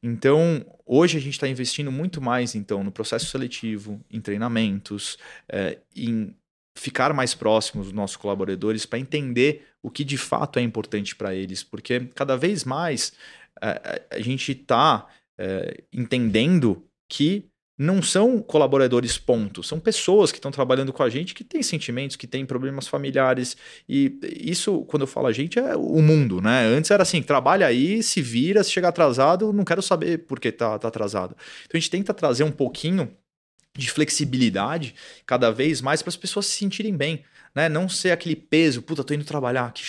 [0.02, 5.18] Então, hoje a gente está investindo muito mais então no processo seletivo, em treinamentos,
[5.50, 6.36] é, em
[6.78, 11.34] ficar mais próximos dos nossos colaboradores para entender o que de fato é importante para
[11.34, 13.14] eles, porque cada vez mais
[13.60, 15.08] a, a gente está
[15.38, 21.36] é, entendendo que não são colaboradores ponto, são pessoas que estão trabalhando com a gente
[21.36, 23.56] que têm sentimentos, que têm problemas familiares.
[23.88, 26.66] E isso, quando eu falo a gente, é o mundo, né?
[26.66, 30.52] Antes era assim: trabalha aí, se vira, se chegar atrasado, não quero saber por que
[30.52, 31.36] tá, tá atrasado.
[31.66, 33.12] Então a gente tenta trazer um pouquinho
[33.78, 37.24] de flexibilidade cada vez mais para as pessoas se sentirem bem,
[37.56, 37.70] né?
[37.70, 39.84] Não ser aquele peso, puta, tô indo trabalhar, que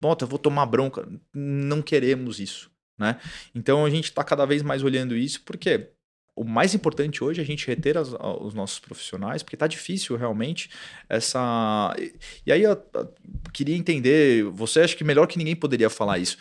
[0.00, 1.08] bota, vou tomar bronca.
[1.34, 3.20] Não queremos isso né?
[3.54, 5.90] Então a gente está cada vez mais olhando isso, porque
[6.36, 10.16] o mais importante hoje é a gente reter as, os nossos profissionais, porque está difícil
[10.16, 10.70] realmente
[11.08, 11.96] essa.
[12.44, 12.76] E aí eu
[13.52, 16.36] queria entender, você acha que melhor que ninguém poderia falar isso.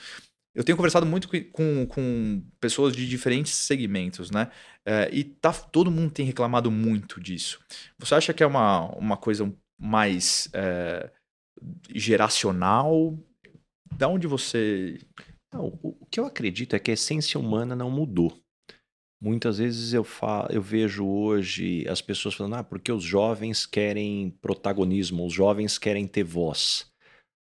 [0.54, 4.50] Eu tenho conversado muito com, com pessoas de diferentes segmentos, né?
[4.86, 7.60] É, e tá, todo mundo tem reclamado muito disso.
[7.98, 11.10] Você acha que é uma, uma coisa mais é,
[11.94, 13.18] geracional?
[13.98, 14.98] Da onde você
[15.56, 18.38] não, o que eu acredito é que a essência humana não mudou.
[19.22, 24.30] Muitas vezes eu, falo, eu vejo hoje as pessoas falando, ah, porque os jovens querem
[24.42, 26.92] protagonismo, os jovens querem ter voz.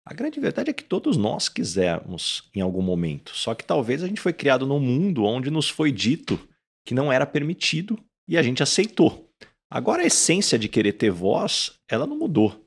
[0.06, 4.08] A grande verdade é que todos nós quisermos em algum momento, só que talvez a
[4.08, 6.40] gente foi criado num mundo onde nos foi dito
[6.86, 9.30] que não era permitido e a gente aceitou.
[9.70, 12.66] Agora a essência de querer ter voz, ela não mudou.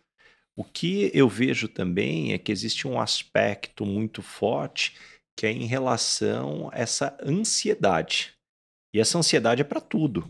[0.57, 4.95] O que eu vejo também é que existe um aspecto muito forte
[5.37, 8.34] que é em relação a essa ansiedade.
[8.95, 10.25] E essa ansiedade é para tudo.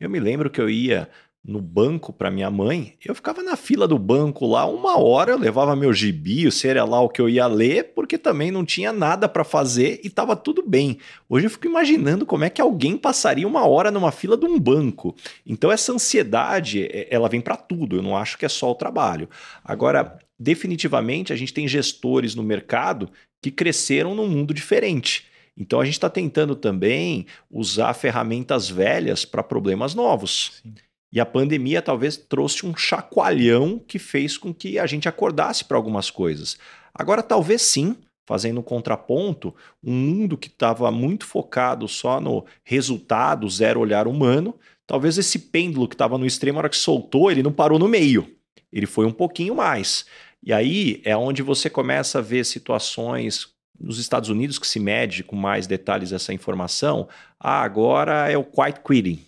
[0.00, 1.08] Eu me lembro que eu ia
[1.44, 5.38] no banco para minha mãe, eu ficava na fila do banco lá uma hora, eu
[5.38, 9.44] levava meu gibi, o cereal que eu ia ler, porque também não tinha nada para
[9.44, 10.98] fazer e estava tudo bem.
[11.28, 14.58] Hoje eu fico imaginando como é que alguém passaria uma hora numa fila de um
[14.58, 15.14] banco.
[15.46, 19.28] Então essa ansiedade, ela vem para tudo, eu não acho que é só o trabalho.
[19.64, 23.08] Agora, definitivamente a gente tem gestores no mercado
[23.40, 25.24] que cresceram num mundo diferente.
[25.58, 30.60] Então a gente está tentando também usar ferramentas velhas para problemas novos.
[30.62, 30.74] Sim.
[31.10, 35.76] E a pandemia talvez trouxe um chacoalhão que fez com que a gente acordasse para
[35.76, 36.58] algumas coisas.
[36.94, 43.48] Agora, talvez sim, fazendo um contraponto, um mundo que estava muito focado só no resultado,
[43.48, 44.54] zero olhar humano,
[44.86, 47.88] talvez esse pêndulo que estava no extremo, a hora que soltou, ele não parou no
[47.88, 48.36] meio.
[48.70, 50.04] Ele foi um pouquinho mais.
[50.42, 53.48] E aí é onde você começa a ver situações
[53.78, 57.08] nos Estados Unidos que se mede com mais detalhes essa informação.
[57.38, 59.24] Ah, agora é o quiet quitting.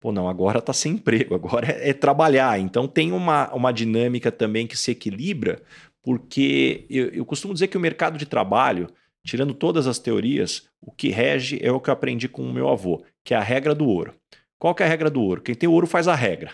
[0.00, 2.58] Pô, não, agora está sem emprego, agora é, é, trabalhar.
[2.58, 5.62] Então tem uma, uma dinâmica também que se equilibra,
[6.02, 8.88] porque eu, eu costumo dizer que o mercado de trabalho
[9.24, 12.68] tirando todas as teorias, o que rege é o que eu aprendi com o meu
[12.68, 14.14] avô, que é a regra do ouro.
[14.58, 15.42] Qual que é a regra do ouro?
[15.42, 16.52] Quem tem ouro faz a regra.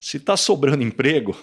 [0.00, 1.36] Se está sobrando emprego,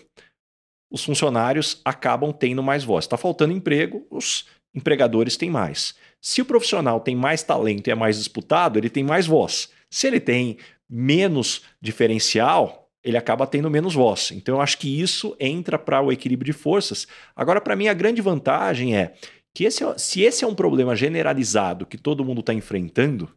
[0.92, 3.06] os funcionários acabam tendo mais voz.
[3.06, 5.96] Está faltando emprego, os empregadores têm mais.
[6.22, 9.70] Se o profissional tem mais talento e é mais disputado, ele tem mais voz.
[9.90, 10.58] Se ele tem
[10.90, 14.32] menos diferencial, ele acaba tendo menos voz.
[14.32, 17.08] Então eu acho que isso entra para o equilíbrio de forças.
[17.36, 19.14] Agora, para mim, a grande vantagem é
[19.54, 23.30] que esse, é se esse é um problema generalizado que todo mundo está enfrentando,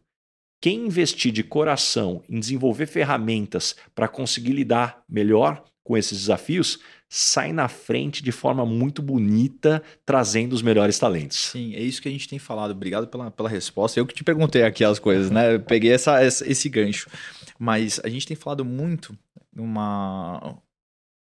[0.61, 6.79] quem investir de coração em desenvolver ferramentas para conseguir lidar melhor com esses desafios
[7.09, 11.37] sai na frente de forma muito bonita, trazendo os melhores talentos.
[11.37, 12.71] Sim, é isso que a gente tem falado.
[12.71, 13.97] Obrigado pela, pela resposta.
[13.97, 15.55] Eu que te perguntei aqui as coisas, né?
[15.55, 17.09] Eu peguei essa, esse gancho.
[17.57, 19.17] Mas a gente tem falado muito
[19.55, 20.57] numa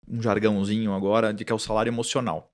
[0.06, 2.52] um jargãozinho agora de que é o salário emocional.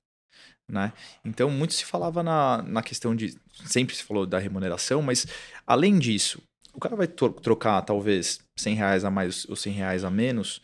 [0.69, 0.93] Né?
[1.25, 3.37] Então, muito se falava na, na questão de.
[3.65, 5.27] Sempre se falou da remuneração, mas
[5.67, 6.41] além disso,
[6.75, 10.61] o cara vai trocar talvez 100 reais a mais ou 100 reais a menos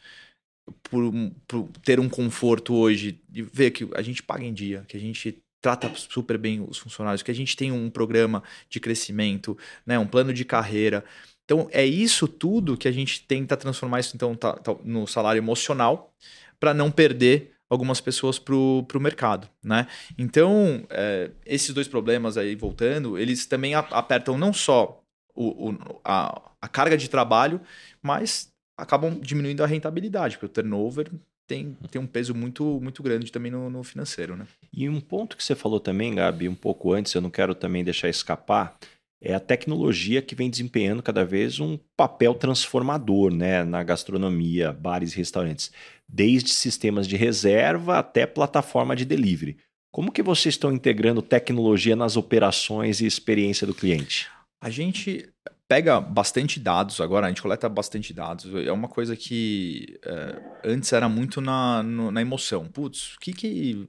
[0.83, 1.13] por,
[1.47, 5.01] por, ter um conforto hoje de ver que a gente paga em dia, que a
[5.01, 9.57] gente trata super bem os funcionários, que a gente tem um programa de crescimento,
[9.87, 11.05] né, um plano de carreira.
[11.45, 15.39] Então, é isso tudo que a gente tenta transformar isso então, tá, tá, no salário
[15.39, 16.13] emocional
[16.59, 19.49] para não perder algumas pessoas para o mercado.
[19.63, 19.87] Né?
[20.19, 25.03] Então, é, esses dois problemas aí, voltando, eles também apertam não só
[25.35, 27.61] o, o, a, a carga de trabalho,
[28.03, 31.11] mas acabam diminuindo a rentabilidade, porque o turnover
[31.47, 34.37] tem, tem um peso muito, muito grande também no, no, financeiro.
[34.37, 34.47] Né?
[34.73, 37.85] E um ponto que você falou também, Gabi, um pouco antes, eu não quero também
[37.85, 38.79] deixar escapar,
[39.21, 45.13] é a tecnologia que vem desempenhando cada vez um papel transformador né, na gastronomia, bares
[45.13, 45.71] e restaurantes,
[46.09, 49.57] desde sistemas de reserva até plataforma de delivery.
[49.93, 54.29] Como que vocês estão integrando tecnologia nas operações e experiência do cliente?
[54.63, 55.29] A gente
[55.67, 58.47] pega bastante dados agora, a gente coleta bastante dados.
[58.65, 62.69] É uma coisa que é, antes era muito na, no, na emoção.
[62.69, 63.89] Putz, o que que.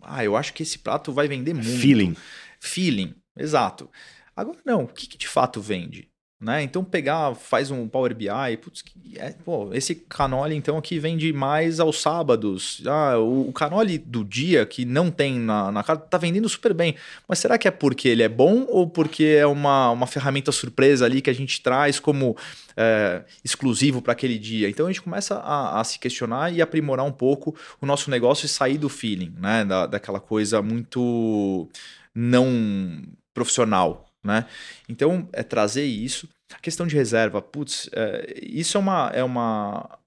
[0.00, 1.80] Ah, eu acho que esse prato vai vender muito.
[1.80, 2.16] Feeling.
[2.60, 3.90] Feeling, exato.
[4.36, 6.08] Agora não, o que, que de fato vende?
[6.38, 6.62] Né?
[6.62, 8.84] Então pegar, faz um Power BI, putz,
[9.16, 12.82] é, pô, esse canole então aqui vende mais aos sábados.
[12.86, 16.74] Ah, o, o canole do dia que não tem na, na carta tá vendendo super
[16.74, 16.94] bem.
[17.26, 21.06] Mas será que é porque ele é bom ou porque é uma, uma ferramenta surpresa
[21.06, 22.36] ali que a gente traz como
[22.76, 24.68] é, exclusivo para aquele dia?
[24.68, 28.44] Então a gente começa a, a, se questionar e aprimorar um pouco o nosso negócio
[28.44, 29.64] e sair do feeling, né?
[29.64, 31.66] Da, daquela coisa muito
[32.14, 34.46] não profissional, né?
[34.88, 36.28] Então, é trazer isso.
[36.52, 39.98] A questão de reserva, putz, é, isso é uma, é uma.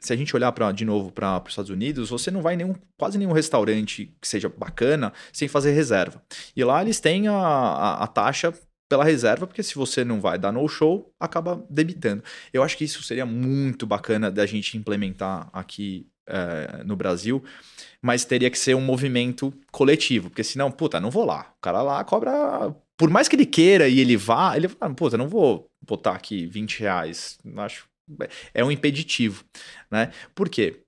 [0.00, 2.58] Se a gente olhar pra, de novo para os Estados Unidos, você não vai em
[2.58, 6.22] nenhum, quase nenhum restaurante que seja bacana sem fazer reserva.
[6.56, 8.52] E lá eles têm a, a, a taxa
[8.92, 12.22] pela reserva, porque se você não vai dar no show, acaba debitando.
[12.52, 17.42] Eu acho que isso seria muito bacana da gente implementar aqui é, no Brasil,
[18.02, 21.54] mas teria que ser um movimento coletivo, porque senão, puta, não vou lá.
[21.56, 25.18] O cara lá cobra por mais que ele queira e ele vá, ele fala, puta,
[25.18, 27.36] não vou botar aqui 20 reais.
[27.56, 27.88] Acho
[28.54, 29.44] é um impeditivo,
[29.90, 30.12] né?
[30.36, 30.84] Por quê?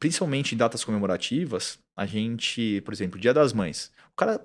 [0.00, 4.44] Principalmente em datas comemorativas, a gente, por exemplo, Dia das Mães, o cara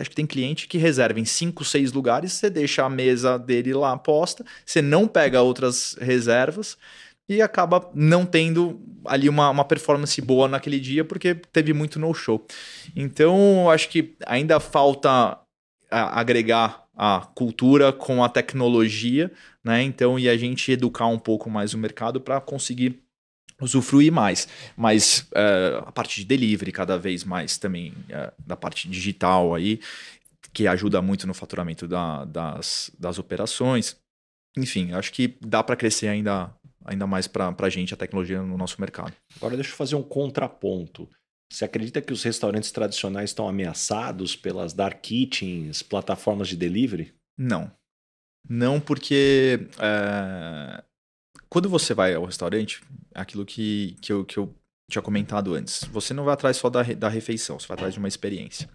[0.00, 3.74] acho que tem cliente que reserva em 5, 6 lugares, você deixa a mesa dele
[3.74, 6.78] lá posta, você não pega outras reservas
[7.28, 12.14] e acaba não tendo ali uma, uma performance boa naquele dia porque teve muito no
[12.14, 12.42] show.
[12.94, 15.38] Então, acho que ainda falta
[16.02, 19.30] agregar a cultura com a tecnologia,
[19.62, 19.82] né?
[19.82, 23.02] Então, e a gente educar um pouco mais o mercado para conseguir
[23.60, 24.48] usufruir mais.
[24.76, 29.80] Mas uh, a parte de delivery cada vez mais também, uh, da parte digital aí,
[30.52, 33.96] que ajuda muito no faturamento da, das, das operações.
[34.56, 36.50] Enfim, acho que dá para crescer ainda,
[36.84, 39.12] ainda mais para a gente a tecnologia no nosso mercado.
[39.36, 41.06] Agora deixa eu fazer um contraponto.
[41.50, 47.14] Você acredita que os restaurantes tradicionais estão ameaçados pelas dark kitchens, plataformas de delivery?
[47.38, 47.70] Não.
[48.48, 50.82] Não, porque é...
[51.48, 52.82] quando você vai ao restaurante,
[53.14, 54.54] aquilo que, que, eu, que eu
[54.90, 57.98] tinha comentado antes, você não vai atrás só da, da refeição, você vai atrás de
[57.98, 58.68] uma experiência.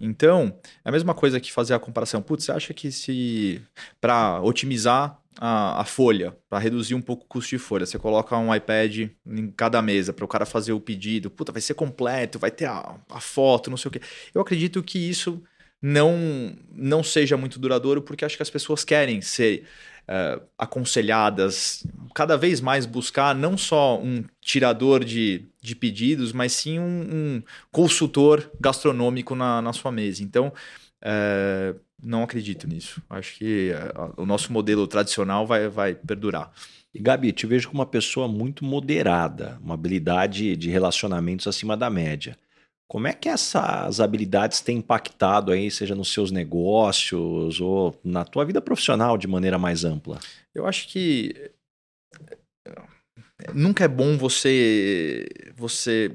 [0.00, 2.20] Então, é a mesma coisa que fazer a comparação.
[2.20, 3.62] Putz, você acha que se
[4.00, 7.86] para otimizar a, a folha, para reduzir um pouco o custo de folha.
[7.86, 11.30] Você coloca um iPad em cada mesa para o cara fazer o pedido.
[11.30, 14.00] Puta, vai ser completo, vai ter a, a foto, não sei o quê.
[14.34, 15.42] Eu acredito que isso
[15.80, 19.64] não, não seja muito duradouro, porque acho que as pessoas querem ser
[20.08, 26.78] uh, aconselhadas, cada vez mais buscar não só um tirador de, de pedidos, mas sim
[26.78, 30.22] um, um consultor gastronômico na, na sua mesa.
[30.22, 30.52] Então,
[31.02, 33.02] É, não acredito nisso.
[33.10, 33.72] Acho que
[34.16, 36.52] o nosso modelo tradicional vai, vai perdurar.
[36.94, 41.88] E Gabi, te vejo como uma pessoa muito moderada, uma habilidade de relacionamentos acima da
[41.88, 42.36] média.
[42.86, 48.44] Como é que essas habilidades têm impactado aí, seja nos seus negócios ou na tua
[48.44, 50.20] vida profissional de maneira mais ampla?
[50.54, 51.52] Eu acho que
[53.54, 55.26] nunca é bom você
[55.56, 56.14] você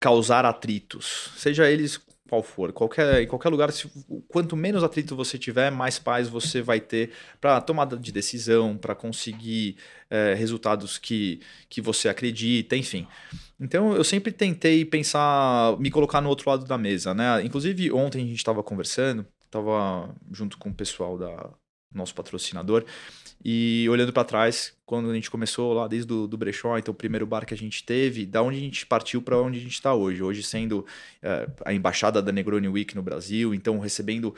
[0.00, 3.90] causar atritos, seja eles qual for, qualquer, em qualquer lugar, se,
[4.28, 7.10] quanto menos atrito você tiver, mais paz você vai ter
[7.40, 9.76] para tomada de decisão, para conseguir
[10.08, 13.06] é, resultados que, que você acredita, enfim.
[13.60, 17.42] Então eu sempre tentei pensar, me colocar no outro lado da mesa, né?
[17.44, 21.50] Inclusive ontem a gente estava conversando, estava junto com o pessoal da
[21.94, 22.84] nosso patrocinador
[23.44, 26.96] e olhando para trás, quando a gente começou lá desde do, do brechó, então o
[26.96, 29.74] primeiro bar que a gente teve, da onde a gente partiu para onde a gente
[29.74, 30.22] está hoje.
[30.22, 30.86] Hoje sendo
[31.22, 34.34] é, a embaixada da Negroni Week no Brasil, então recebendo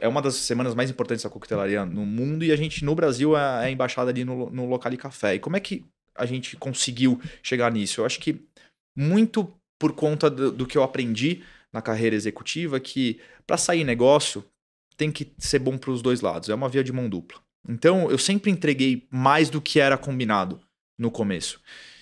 [0.00, 3.36] é uma das semanas mais importantes da coquetelaria no mundo e a gente no Brasil
[3.36, 5.36] é, é a embaixada ali no, no local de café.
[5.36, 5.84] E como é que
[6.14, 8.02] a gente conseguiu chegar nisso?
[8.02, 8.40] Eu acho que
[8.94, 11.42] muito por conta do, do que eu aprendi
[11.72, 14.44] na carreira executiva, que para sair negócio
[14.98, 16.50] tem que ser bom para os dois lados.
[16.50, 17.40] É uma via de mão dupla.
[17.68, 20.60] Então, eu sempre entreguei mais do que era combinado
[20.98, 21.60] no começo.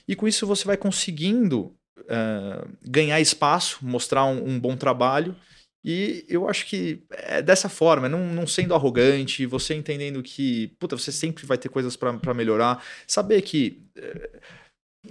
[0.08, 5.36] E com isso você vai conseguindo uh, ganhar espaço, mostrar um, um, bom trabalho.
[5.84, 10.96] E eu acho que é dessa forma, não, não sendo arrogante, você entendendo que, puta,
[10.96, 12.84] você sempre vai ter coisas para melhorar.
[13.06, 13.82] Saber que.
[13.96, 14.40] Uh,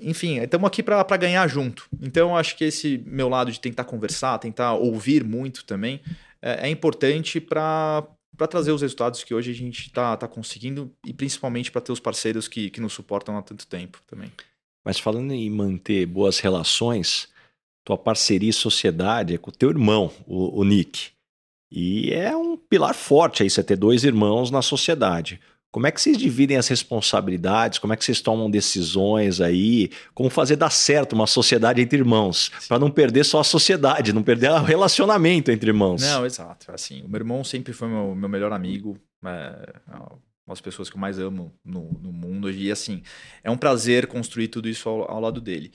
[0.01, 1.87] enfim, estamos aqui para ganhar junto.
[1.99, 5.99] Então, acho que esse meu lado de tentar conversar, tentar ouvir muito também,
[6.41, 8.07] é, é importante para
[8.39, 11.91] para trazer os resultados que hoje a gente está tá conseguindo e principalmente para ter
[11.91, 14.31] os parceiros que, que nos suportam há tanto tempo também.
[14.83, 17.27] Mas falando em manter boas relações,
[17.83, 21.09] tua parceria e sociedade é com o teu irmão, o, o Nick.
[21.69, 25.41] E é um pilar forte aí você ter dois irmãos na sociedade.
[25.71, 27.77] Como é que vocês dividem as responsabilidades?
[27.77, 29.91] Como é que vocês tomam decisões aí?
[30.15, 32.51] Como fazer dar certo uma sociedade entre irmãos?
[32.67, 36.01] Para não perder só a sociedade, não perder o relacionamento entre irmãos.
[36.01, 36.71] Não, exato.
[36.71, 38.99] Assim, o meu irmão sempre foi meu, meu melhor amigo.
[39.23, 39.73] É,
[40.49, 42.49] uma das pessoas que eu mais amo no, no, mundo.
[42.49, 43.03] E assim,
[43.43, 45.71] é um prazer construir tudo isso ao, ao lado dele.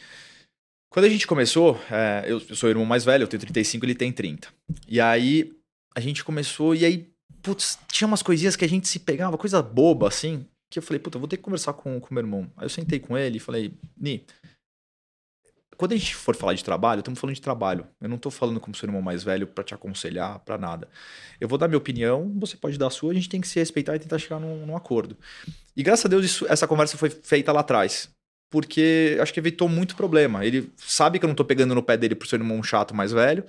[0.90, 3.84] Quando a gente começou, é, eu, eu sou o irmão mais velho, eu tenho 35,
[3.84, 4.48] ele tem 30.
[4.88, 5.52] E aí
[5.94, 7.13] a gente começou, e aí
[7.44, 10.98] putz, tinha umas coisinhas que a gente se pegava, coisa boba assim, que eu falei,
[10.98, 12.50] puta, vou ter que conversar com o meu irmão.
[12.56, 14.24] Aí eu sentei com ele e falei, Ni,
[15.76, 17.86] quando a gente for falar de trabalho, estamos falando de trabalho.
[18.00, 20.88] Eu não estou falando como seu irmão mais velho para te aconselhar, para nada.
[21.40, 23.58] Eu vou dar minha opinião, você pode dar a sua, a gente tem que se
[23.58, 25.16] respeitar e tentar chegar num, num acordo.
[25.76, 28.08] E graças a Deus isso, essa conversa foi feita lá atrás.
[28.50, 30.44] Porque acho que evitou muito problema.
[30.44, 32.94] Ele sabe que eu não estou pegando no pé dele por ser um irmão chato
[32.94, 33.44] mais velho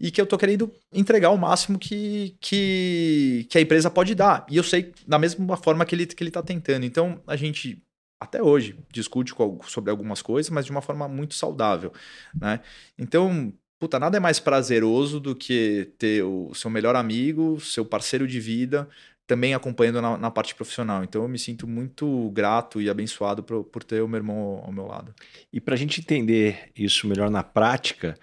[0.00, 4.46] e que eu tô querendo entregar o máximo que, que, que a empresa pode dar.
[4.48, 6.86] E eu sei da mesma forma que ele, que ele tá tentando.
[6.86, 7.82] Então, a gente,
[8.18, 9.34] até hoje, discute
[9.66, 11.92] sobre algumas coisas, mas de uma forma muito saudável,
[12.34, 12.60] né?
[12.98, 18.26] Então, puta, nada é mais prazeroso do que ter o seu melhor amigo, seu parceiro
[18.26, 18.88] de vida,
[19.26, 21.04] também acompanhando na, na, parte profissional.
[21.04, 24.72] Então eu me sinto muito grato e abençoado por, por ter o meu irmão ao
[24.72, 25.14] meu lado.
[25.52, 28.16] E para a gente entender isso melhor na prática,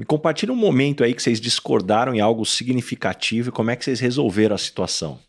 [0.00, 3.84] me compartilha um momento aí que vocês discordaram em algo significativo e como é que
[3.84, 5.20] vocês resolveram a situação.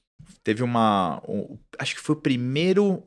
[0.45, 1.21] Teve uma.
[1.27, 3.03] Um, acho que foi o primeiro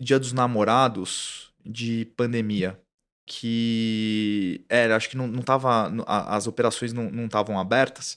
[0.00, 2.80] dia dos namorados de pandemia.
[3.28, 5.92] Que era, acho que não, não tava.
[6.06, 8.16] As operações não estavam abertas.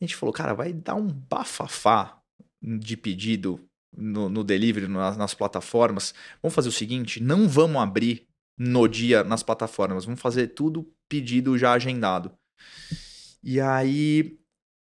[0.00, 2.18] A gente falou, cara, vai dar um bafafá
[2.62, 3.60] de pedido
[3.94, 6.14] no, no delivery, nas, nas plataformas.
[6.42, 8.26] Vamos fazer o seguinte: não vamos abrir
[8.58, 10.06] no dia nas plataformas.
[10.06, 12.30] Vamos fazer tudo pedido já agendado.
[13.42, 14.38] E aí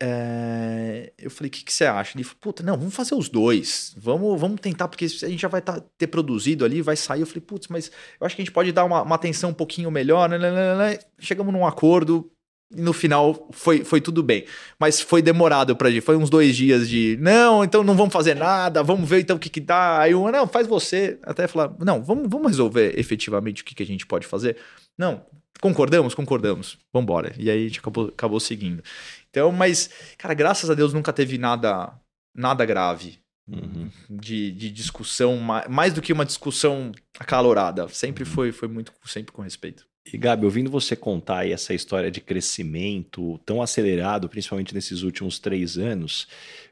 [0.01, 2.17] é, eu falei, o que, que você acha?
[2.17, 3.95] Ele falou, puta, não, vamos fazer os dois.
[3.97, 7.21] Vamos, vamos tentar, porque a gente já vai tá, ter produzido ali, vai sair.
[7.21, 9.55] Eu falei, putz, mas eu acho que a gente pode dar uma, uma atenção um
[9.55, 10.29] pouquinho melhor.
[10.29, 10.99] Né, né, né, né.
[11.19, 12.31] Chegamos num acordo,
[12.75, 14.45] no final foi, foi tudo bem.
[14.79, 16.03] Mas foi demorado pra gente.
[16.03, 19.39] Foi uns dois dias de não, então não vamos fazer nada, vamos ver então o
[19.39, 20.01] que, que dá.
[20.01, 21.19] Aí um, não, faz você.
[21.23, 24.57] Até falar, não, vamos, vamos resolver efetivamente o que, que a gente pode fazer.
[24.99, 25.25] Não,
[25.63, 26.13] concordamos?
[26.13, 26.77] Concordamos.
[26.93, 27.33] Vambora.
[27.39, 28.83] E aí a gente acabou, acabou seguindo.
[29.31, 29.89] Então, mas,
[30.19, 31.95] cara, graças a Deus nunca teve nada,
[32.35, 33.23] nada grave.
[33.49, 33.91] Uhum.
[34.09, 35.37] De, de discussão,
[35.69, 37.89] mais do que uma discussão acalorada.
[37.89, 39.87] Sempre foi, foi muito, sempre com respeito.
[40.13, 45.39] E Gabi, ouvindo você contar aí essa história de crescimento tão acelerado, principalmente nesses últimos
[45.39, 46.27] três anos, o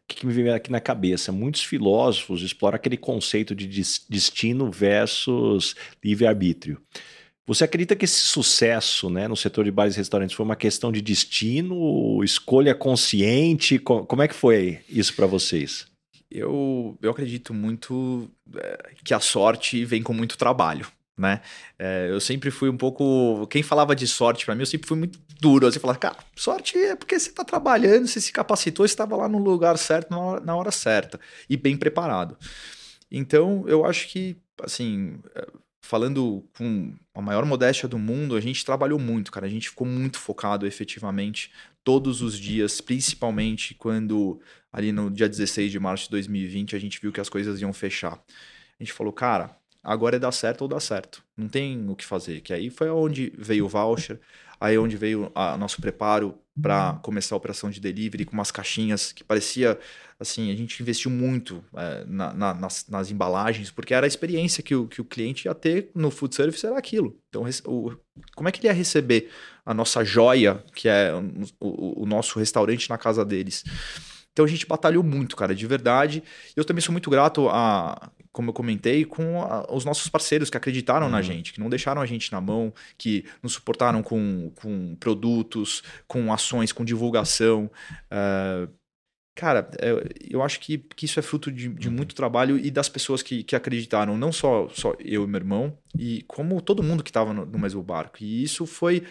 [0.08, 1.30] que, que me vem aqui na cabeça?
[1.30, 3.68] Muitos filósofos exploram aquele conceito de
[4.08, 6.80] destino versus livre-arbítrio.
[7.50, 10.92] Você acredita que esse sucesso né, no setor de bares e restaurantes foi uma questão
[10.92, 13.76] de destino, escolha consciente?
[13.76, 15.84] Como é que foi isso para vocês?
[16.30, 20.86] Eu, eu acredito muito é, que a sorte vem com muito trabalho.
[21.18, 21.40] Né?
[21.76, 23.44] É, eu sempre fui um pouco.
[23.48, 25.66] Quem falava de sorte para mim, eu sempre fui muito duro.
[25.66, 29.28] Você falava, cara, sorte é porque você está trabalhando, você se capacitou, você estava lá
[29.28, 32.38] no lugar certo, na hora, na hora certa e bem preparado.
[33.10, 35.18] Então, eu acho que, assim,
[35.80, 39.46] falando com a maior modéstia do mundo, a gente trabalhou muito, cara.
[39.46, 41.50] A gente ficou muito focado efetivamente
[41.82, 44.40] todos os dias, principalmente quando
[44.72, 47.72] ali no dia 16 de março de 2020 a gente viu que as coisas iam
[47.72, 48.12] fechar.
[48.78, 51.22] A gente falou, cara, agora é dar certo ou dar certo.
[51.36, 52.40] Não tem o que fazer.
[52.40, 54.20] Que aí foi onde veio o voucher,
[54.60, 59.12] aí onde veio o nosso preparo para começar a operação de delivery com umas caixinhas
[59.12, 59.78] que parecia
[60.20, 64.62] assim, a gente investiu muito é, na, na, nas, nas, embalagens, porque era a experiência
[64.62, 67.16] que o, que o cliente ia ter no food service, era aquilo.
[67.30, 67.96] Então, o,
[68.36, 69.30] como é que ele ia receber
[69.64, 71.10] a nossa joia, que é
[71.58, 73.64] o, o, nosso restaurante na casa deles?
[74.30, 76.22] Então a gente batalhou muito, cara, de verdade.
[76.54, 80.56] Eu também sou muito grato a, como eu comentei, com a, os nossos parceiros que
[80.56, 81.12] acreditaram uhum.
[81.12, 85.82] na gente, que não deixaram a gente na mão, que nos suportaram com, com produtos,
[86.06, 87.70] com ações, com divulgação.
[88.10, 88.68] Uh,
[89.40, 91.94] Cara, eu, eu acho que, que isso é fruto de, de uhum.
[91.94, 95.78] muito trabalho e das pessoas que, que acreditaram, não só, só eu e meu irmão,
[95.98, 98.18] e como todo mundo que estava no, no mesmo barco.
[98.20, 99.02] E isso foi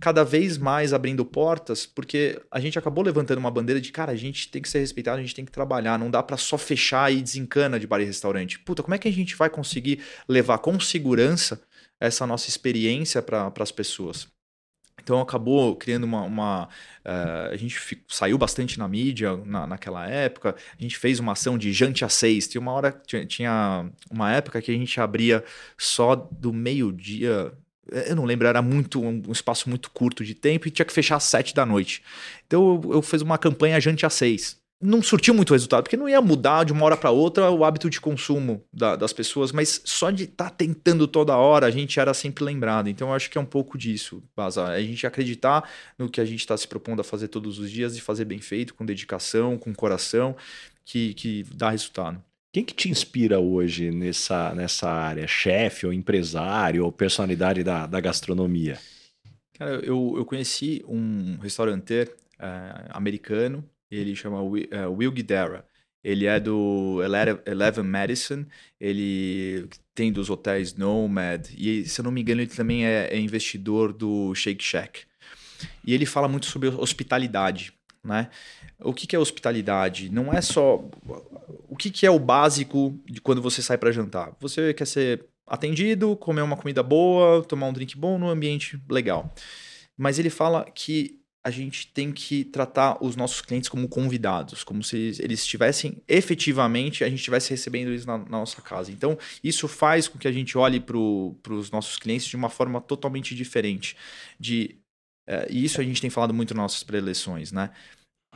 [0.00, 4.16] cada vez mais abrindo portas, porque a gente acabou levantando uma bandeira de, cara, a
[4.16, 7.12] gente tem que ser respeitado, a gente tem que trabalhar, não dá para só fechar
[7.12, 8.58] e desencana de bar e restaurante.
[8.58, 11.62] Puta, como é que a gente vai conseguir levar com segurança
[12.00, 14.28] essa nossa experiência para as pessoas?
[15.02, 16.22] Então acabou criando uma.
[16.22, 16.64] uma
[17.04, 20.54] uh, a gente fico, saiu bastante na mídia na, naquela época.
[20.78, 22.48] A gente fez uma ação de jante a seis.
[22.48, 25.44] Tinha uma hora, tinha, tinha uma época que a gente abria
[25.76, 27.52] só do meio-dia.
[27.90, 31.16] Eu não lembro, era muito um, espaço muito curto de tempo e tinha que fechar
[31.16, 32.02] às sete da noite.
[32.46, 36.08] Então eu, eu fiz uma campanha jante a seis não surtiu muito resultado, porque não
[36.08, 39.80] ia mudar de uma hora para outra o hábito de consumo da, das pessoas, mas
[39.84, 42.88] só de estar tá tentando toda hora a gente era sempre lembrado.
[42.88, 44.64] Então eu acho que é um pouco disso, Baza.
[44.64, 47.96] A gente acreditar no que a gente está se propondo a fazer todos os dias
[47.96, 50.36] e fazer bem feito, com dedicação, com coração,
[50.84, 52.20] que, que dá resultado.
[52.52, 55.26] Quem que te inspira hoje nessa, nessa área?
[55.26, 58.78] Chefe ou empresário ou personalidade da, da gastronomia?
[59.54, 63.64] Cara, eu, eu conheci um restauranteiro é, americano
[63.96, 64.56] ele chama uh,
[64.90, 65.66] Will Guidara.
[66.02, 67.00] Ele é do
[67.46, 68.44] Eleven Madison,
[68.80, 73.20] ele tem dos hotéis Nomad, e se eu não me engano, ele também é, é
[73.20, 75.02] investidor do Shake Shack.
[75.86, 77.72] E ele fala muito sobre hospitalidade.
[78.02, 78.28] Né?
[78.84, 80.10] O que, que é hospitalidade?
[80.10, 80.84] Não é só.
[81.68, 84.36] O que, que é o básico de quando você sai para jantar?
[84.40, 89.32] Você quer ser atendido, comer uma comida boa, tomar um drink bom num ambiente legal.
[89.96, 94.82] Mas ele fala que a gente tem que tratar os nossos clientes como convidados, como
[94.82, 98.92] se eles estivessem efetivamente, a gente estivesse recebendo eles na, na, nossa casa.
[98.92, 102.80] Então, isso faz com que a gente olhe para os nossos clientes de uma forma
[102.80, 103.96] totalmente diferente.
[104.38, 104.76] De,
[105.26, 107.70] é, e isso a gente tem falado muito nas nossas preleções, né?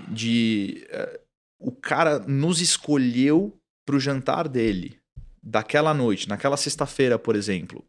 [0.08, 1.20] De é,
[1.58, 4.98] o cara nos escolheu para o jantar dele,
[5.42, 7.84] daquela noite, naquela sexta-feira, por exemplo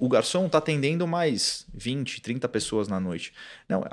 [0.00, 3.34] o garçom está atendendo mais 20, 30 pessoas na noite.
[3.68, 3.84] Não,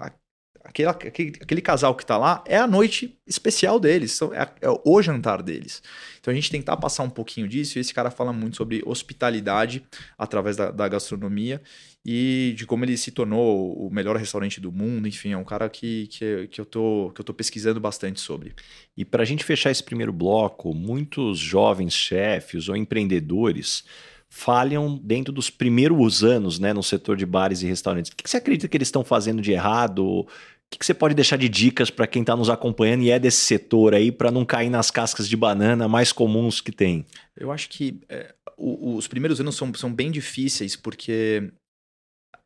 [0.63, 5.01] aquele, aquele, aquele casal que está lá é a noite especial deles, é, é, o
[5.01, 5.83] jantar deles.
[6.19, 9.85] Então a gente tentar passar um pouquinho disso, e esse cara fala muito sobre hospitalidade
[10.17, 11.61] através da, da gastronomia
[12.09, 15.67] e de como ele se tornou o melhor restaurante do mundo, enfim, é um cara
[15.67, 18.55] que, que, que, eu, tô, que eu tô pesquisando bastante sobre.
[18.95, 23.83] E para a gente fechar esse primeiro bloco, muitos jovens chefes ou empreendedores
[24.29, 28.09] falham dentro dos primeiros anos né, no setor de bares e restaurantes.
[28.09, 30.05] O que você acredita que eles estão fazendo de errado?
[30.05, 30.27] O
[30.71, 33.93] que você pode deixar de dicas para quem está nos acompanhando e é desse setor
[33.93, 37.05] aí, para não cair nas cascas de banana mais comuns que tem?
[37.35, 41.51] Eu acho que é, os primeiros anos são, são bem difíceis, porque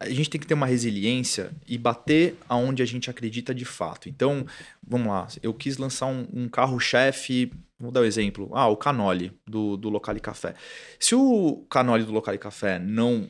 [0.02, 4.10] a gente tem que ter uma resiliência e bater aonde a gente acredita de fato.
[4.10, 4.45] Então,
[4.86, 8.47] vamos lá, eu quis lançar um, um carro-chefe Vou dar um exemplo.
[8.54, 10.54] Ah, o Canoli do, do Locale Café.
[10.99, 13.28] Se o Canoli do Locale Café não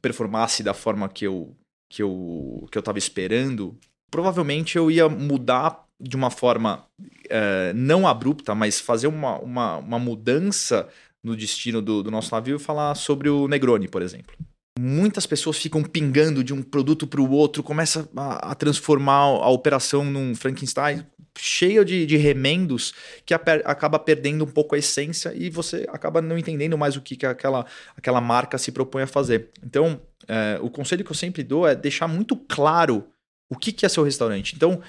[0.00, 1.56] performasse da forma que eu
[1.88, 3.76] que eu que eu estava esperando,
[4.08, 6.86] provavelmente eu ia mudar de uma forma
[7.28, 10.88] é, não abrupta, mas fazer uma, uma, uma mudança
[11.22, 14.34] no destino do, do nosso navio e falar sobre o Negroni, por exemplo
[14.80, 19.50] muitas pessoas ficam pingando de um produto para o outro, começa a, a, transformar a
[19.50, 21.06] operação num Frankenstein
[21.38, 22.94] cheio de, de remendos
[23.26, 27.14] que acaba perdendo um pouco a essência e você acaba não entendendo mais o que,
[27.14, 29.50] que aquela, aquela marca se propõe a fazer.
[29.62, 33.06] Então, é, o conselho que eu sempre dou é deixar muito claro
[33.50, 34.54] o que, que é seu restaurante.
[34.56, 34.80] Então,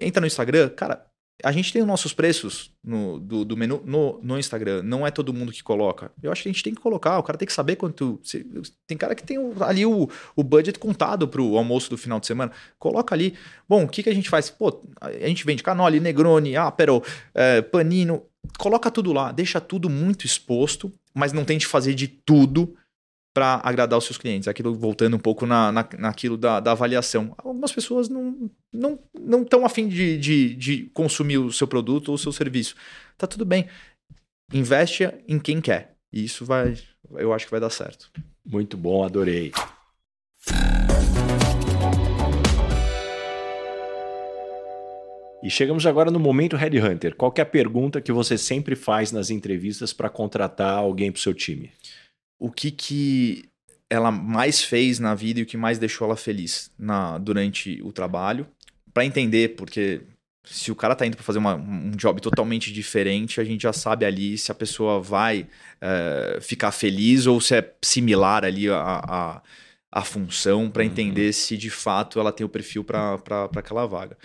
[0.00, 1.06] entra no Instagram, cara,
[1.44, 4.82] a gente tem os nossos preços no, do, do menu no, no, Instagram.
[4.82, 6.10] Não é todo mundo que coloca.
[6.20, 7.18] Eu acho que a gente tem que colocar.
[7.18, 8.18] O cara tem que saber quanto.
[8.24, 8.44] Se,
[8.86, 12.26] tem cara que tem ali o, o budget contado para o almoço do final de
[12.26, 12.50] semana.
[12.78, 13.34] Coloca ali.
[13.68, 14.50] Bom, o que, que a gente faz?
[14.50, 17.02] Pô, a gente vende canoli, negroni, apero,
[17.34, 18.24] é, panino.
[18.58, 19.30] Coloca tudo lá.
[19.30, 22.74] Deixa tudo muito exposto, mas não tente fazer de tudo
[23.38, 24.48] para agradar os seus clientes.
[24.48, 27.32] Aquilo voltando um pouco na, na, naquilo da, da avaliação.
[27.38, 32.16] Algumas pessoas não não não estão afim de, de, de consumir o seu produto ou
[32.16, 32.74] o seu serviço.
[33.16, 33.68] Tá tudo bem.
[34.52, 35.94] Investe em quem quer.
[36.12, 36.76] E isso vai,
[37.12, 38.10] eu acho que vai dar certo.
[38.44, 39.52] Muito bom, adorei.
[45.44, 47.14] E chegamos agora no momento Headhunter.
[47.14, 51.22] Qual é a pergunta que você sempre faz nas entrevistas para contratar alguém para o
[51.22, 51.70] seu time?
[52.38, 53.48] O que que
[53.90, 57.92] ela mais fez na vida e o que mais deixou ela feliz na, durante o
[57.92, 58.46] trabalho,
[58.92, 60.02] para entender, porque
[60.44, 63.72] se o cara tá indo para fazer uma, um job totalmente diferente, a gente já
[63.72, 65.46] sabe ali se a pessoa vai
[65.80, 69.42] é, ficar feliz ou se é similar ali a, a,
[69.90, 70.88] a função, para uhum.
[70.88, 73.18] entender se de fato ela tem o perfil para
[73.56, 74.16] aquela vaga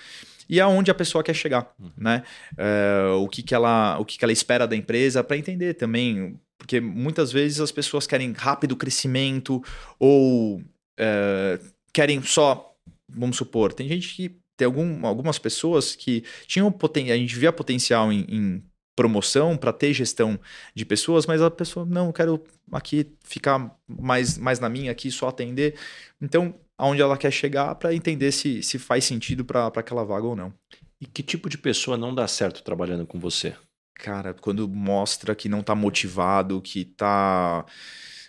[0.50, 1.90] e aonde a pessoa quer chegar, uhum.
[1.98, 2.24] né?
[2.58, 6.40] É, o que, que ela o que, que ela espera da empresa para entender também
[6.64, 9.62] porque muitas vezes as pessoas querem rápido crescimento
[10.00, 10.64] ou
[10.98, 11.60] é,
[11.92, 12.74] querem só,
[13.06, 17.52] vamos supor, tem gente que tem algum, algumas pessoas que tinham potencial, a gente via
[17.52, 18.64] potencial em, em
[18.96, 20.40] promoção para ter gestão
[20.74, 22.42] de pessoas, mas a pessoa não quero
[22.72, 25.78] aqui ficar mais, mais na minha aqui só atender.
[26.22, 30.36] Então, aonde ela quer chegar para entender se, se faz sentido para aquela vaga ou
[30.36, 30.54] não.
[31.02, 33.54] E que tipo de pessoa não dá certo trabalhando com você?
[33.96, 37.66] Cara, quando mostra que não tá motivado, que tá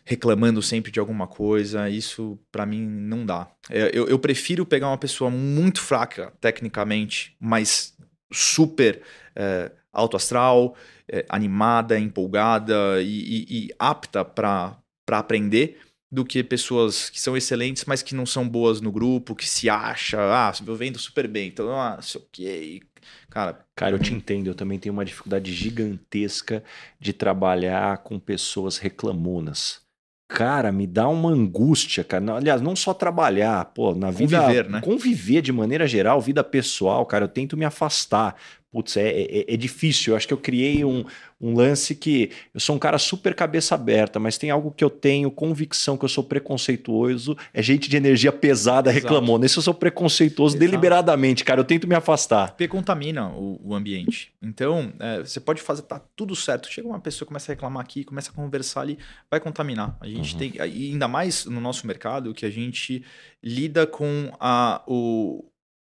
[0.05, 3.49] reclamando sempre de alguma coisa, isso para mim não dá.
[3.71, 7.97] É, eu, eu, prefiro pegar uma pessoa muito fraca tecnicamente, mas
[8.31, 9.01] super
[9.35, 10.77] é, alto astral,
[11.09, 14.77] é, animada, empolgada e, e, e apta para
[15.09, 15.79] aprender,
[16.15, 19.69] do que pessoas que são excelentes, mas que não são boas no grupo, que se
[19.69, 22.81] acha, ah, eu vendo super bem, então, ah, sei o quê,
[23.31, 24.49] Cara, cara, eu te entendo.
[24.49, 26.63] Eu também tenho uma dificuldade gigantesca
[26.99, 29.83] de trabalhar com pessoas reclamonas.
[30.29, 32.37] Cara, me dá uma angústia, cara.
[32.37, 34.41] Aliás, não só trabalhar, pô, na vida.
[34.41, 34.81] Conviver, né?
[34.81, 38.35] Conviver de maneira geral, vida pessoal, cara, eu tento me afastar
[38.75, 40.13] putz, é, é, é, difícil.
[40.13, 41.05] Eu acho que eu criei um,
[41.41, 44.91] um lance que eu sou um cara super cabeça aberta, mas tem algo que eu
[44.91, 49.05] tenho convicção que eu sou preconceituoso, é gente de energia pesada Exato.
[49.05, 49.39] reclamou.
[49.39, 50.69] Nesse eu sou preconceituoso Exato.
[50.69, 51.61] deliberadamente, cara.
[51.61, 52.49] Eu tento me afastar.
[52.49, 54.33] Porque contamina o, o ambiente.
[54.43, 56.69] Então, é, você pode fazer, tá tudo certo.
[56.69, 58.99] Chega uma pessoa, começa a reclamar aqui, começa a conversar ali,
[59.31, 59.97] vai contaminar.
[60.01, 60.39] A gente uhum.
[60.41, 63.05] tem, ainda mais no nosso mercado, que a gente
[63.41, 65.45] lida com a, o,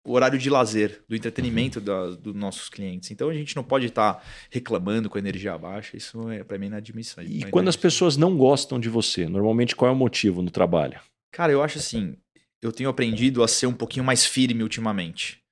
[0.04, 2.16] o horário de lazer, do entretenimento uhum.
[2.16, 3.10] dos nossos clientes.
[3.10, 6.58] Então a gente não pode estar tá reclamando com a energia baixa, isso é para
[6.58, 7.24] mim inadmissível.
[7.24, 11.00] E quando as pessoas não gostam de você, normalmente qual é o motivo no trabalho?
[11.32, 12.16] Cara, eu acho assim,
[12.60, 15.42] eu tenho aprendido a ser um pouquinho mais firme ultimamente.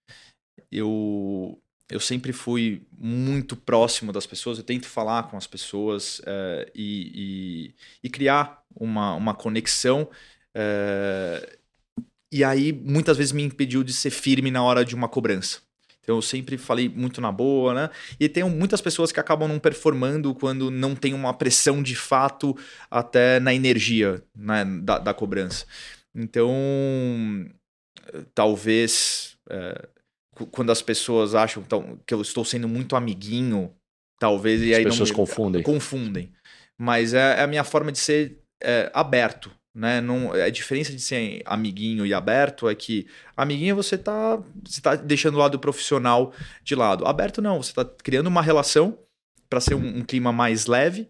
[0.71, 1.59] Eu
[1.91, 7.13] eu sempre fui muito próximo das pessoas, eu tento falar com as pessoas é, e,
[7.15, 7.75] e,
[8.05, 10.09] e, criar uma, uma conexão.
[10.55, 11.59] É,
[12.33, 15.61] e aí, muitas vezes me impediu de ser firme na hora de uma cobrança.
[16.01, 17.91] Então, eu sempre falei muito na boa, né?
[18.19, 22.57] E tem muitas pessoas que acabam não performando quando não tem uma pressão de fato
[22.91, 25.67] até na energia né, da, da cobrança.
[26.15, 26.51] Então,
[28.35, 29.89] talvez é,
[30.51, 31.63] quando as pessoas acham
[32.07, 33.73] que eu estou sendo muito amiguinho,
[34.19, 34.63] talvez...
[34.63, 35.63] As e aí pessoas não, confundem.
[35.63, 36.33] Confundem.
[36.81, 40.01] Mas é, é a minha forma de ser é, aberto né?
[40.01, 43.07] Não, a diferença de ser amiguinho e aberto é que
[43.37, 47.07] amiguinho você tá, você tá deixando o lado profissional de lado.
[47.07, 48.99] Aberto não, você está criando uma relação
[49.49, 51.09] para ser um, um, clima mais leve,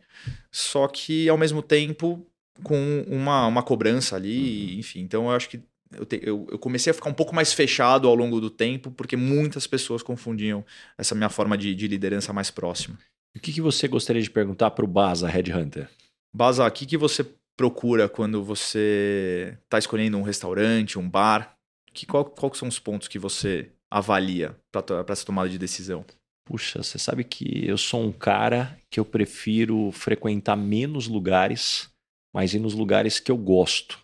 [0.51, 2.27] só que ao mesmo tempo
[2.63, 4.79] com uma, uma cobrança ali, uhum.
[4.81, 5.01] enfim.
[5.01, 5.61] Então eu acho que
[5.97, 8.91] eu, te, eu, eu, comecei a ficar um pouco mais fechado ao longo do tempo,
[8.91, 10.65] porque muitas pessoas confundiam
[10.97, 12.99] essa minha forma de, de liderança mais próxima.
[13.35, 15.89] O que, que você gostaria de perguntar para o Baza Headhunter?
[16.35, 17.27] Baza, o que, que você
[17.63, 21.55] procura quando você está escolhendo um restaurante, um bar?
[21.95, 26.05] Que, qual, qual são os pontos que você avalia para essa tomada de decisão?
[26.45, 31.89] Puxa, você sabe que eu sou um cara que eu prefiro frequentar menos lugares,
[32.35, 33.97] mas ir nos lugares que eu gosto.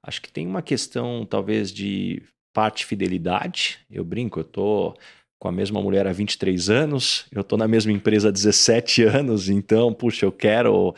[0.00, 2.22] Acho que tem uma questão, talvez, de
[2.54, 3.80] parte fidelidade.
[3.90, 4.94] Eu brinco, eu tô
[5.40, 9.48] com a mesma mulher há 23 anos, eu estou na mesma empresa há 17 anos,
[9.48, 10.94] então, puxa, eu quero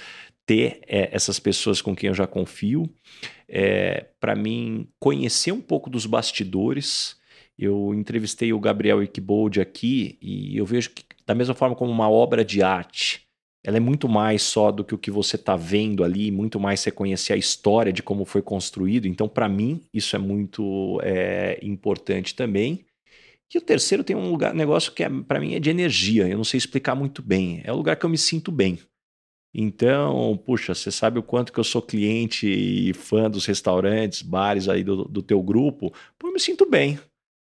[0.47, 2.89] ter é, essas pessoas com quem eu já confio,
[3.49, 7.17] é, para mim conhecer um pouco dos bastidores.
[7.59, 12.11] Eu entrevistei o Gabriel Ickbold aqui e eu vejo que, da mesma forma como uma
[12.11, 13.23] obra de arte,
[13.65, 16.81] ela é muito mais só do que o que você está vendo ali, muito mais
[16.81, 19.07] você conhecer a história de como foi construído.
[19.07, 22.85] Então, para mim, isso é muito é, importante também.
[23.55, 26.27] E o terceiro tem um lugar, negócio que é, para mim é de energia.
[26.27, 27.61] Eu não sei explicar muito bem.
[27.65, 28.79] É o lugar que eu me sinto bem.
[29.55, 34.69] Então, puxa, você sabe o quanto que eu sou cliente e fã dos restaurantes, bares
[34.69, 35.93] aí do, do teu grupo.
[36.19, 36.99] Pô, eu me sinto bem.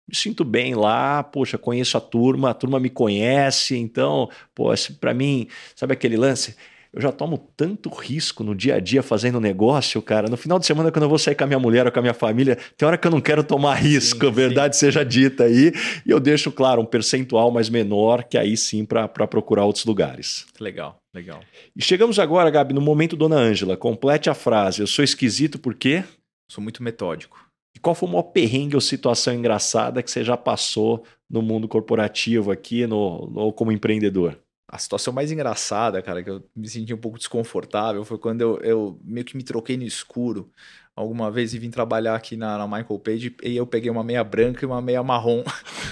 [0.08, 5.14] Me sinto bem lá, poxa, conheço a turma, a turma me conhece, então, pô, para
[5.14, 6.56] mim, sabe aquele lance?
[6.92, 10.28] Eu já tomo tanto risco no dia a dia fazendo negócio, cara.
[10.28, 12.02] No final de semana, quando eu vou sair com a minha mulher ou com a
[12.02, 14.80] minha família, tem hora que eu não quero tomar risco, sim, verdade sim.
[14.80, 15.72] seja dita aí.
[16.04, 20.48] E eu deixo, claro, um percentual mais menor, que aí sim para procurar outros lugares.
[20.60, 21.42] Legal, legal.
[21.76, 23.78] E chegamos agora, Gabi, no momento Dona Ângela.
[23.78, 24.82] Complete a frase.
[24.82, 26.04] Eu sou esquisito porque.
[26.50, 27.40] Sou muito metódico.
[27.76, 31.68] E qual foi o maior perrengue ou situação engraçada que você já passou no mundo
[31.68, 34.40] corporativo aqui, no, ou como empreendedor?
[34.72, 38.58] A situação mais engraçada, cara, que eu me senti um pouco desconfortável foi quando eu,
[38.60, 40.52] eu meio que me troquei no escuro
[40.96, 44.24] alguma vez e vim trabalhar aqui na, na, Michael Page e eu peguei uma meia
[44.24, 45.44] branca e uma meia marrom.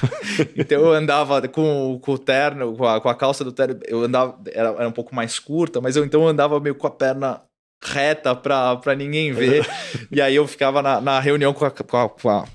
[0.55, 4.03] então eu andava com, com o terno, com a, com a, calça do terno, eu
[4.03, 6.91] andava, era, era um pouco mais curta, mas eu então eu andava meio com a
[6.91, 7.41] perna
[7.83, 9.65] reta para ninguém ver.
[10.11, 12.45] e aí eu ficava na, na reunião com, a, com, a, com,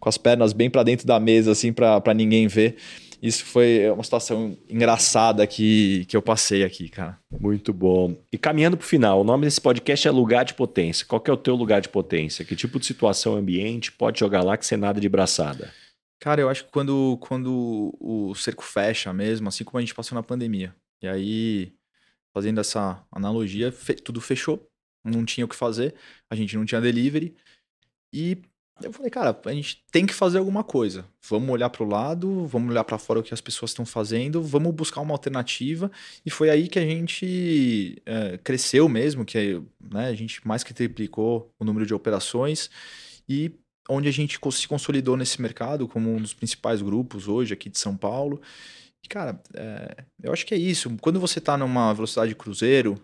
[0.00, 2.76] com as pernas bem para dentro da mesa, assim, para ninguém ver.
[3.22, 7.18] Isso foi uma situação engraçada que, que eu passei aqui, cara.
[7.40, 8.16] Muito bom.
[8.32, 11.06] E caminhando para o final, o nome desse podcast é Lugar de Potência.
[11.06, 12.44] Qual que é o teu lugar de potência?
[12.44, 15.72] Que tipo de situação ambiente pode jogar lá que você nada de braçada?
[16.20, 20.16] Cara, eu acho que quando, quando o cerco fecha mesmo, assim como a gente passou
[20.16, 20.74] na pandemia.
[21.02, 21.72] E aí,
[22.34, 24.66] fazendo essa analogia, fe tudo fechou,
[25.04, 25.94] não tinha o que fazer,
[26.30, 27.34] a gente não tinha delivery.
[28.12, 28.38] E
[28.82, 31.06] eu falei, cara, a gente tem que fazer alguma coisa.
[31.28, 34.42] Vamos olhar para o lado, vamos olhar para fora o que as pessoas estão fazendo,
[34.42, 35.90] vamos buscar uma alternativa.
[36.24, 40.74] E foi aí que a gente é, cresceu mesmo, que né, a gente mais que
[40.74, 42.70] triplicou o número de operações
[43.26, 43.50] e
[43.88, 47.78] onde a gente se consolidou nesse mercado como um dos principais grupos hoje aqui de
[47.78, 48.42] São Paulo.
[49.02, 50.94] E, cara, é, eu acho que é isso.
[51.00, 53.00] Quando você está numa velocidade de cruzeiro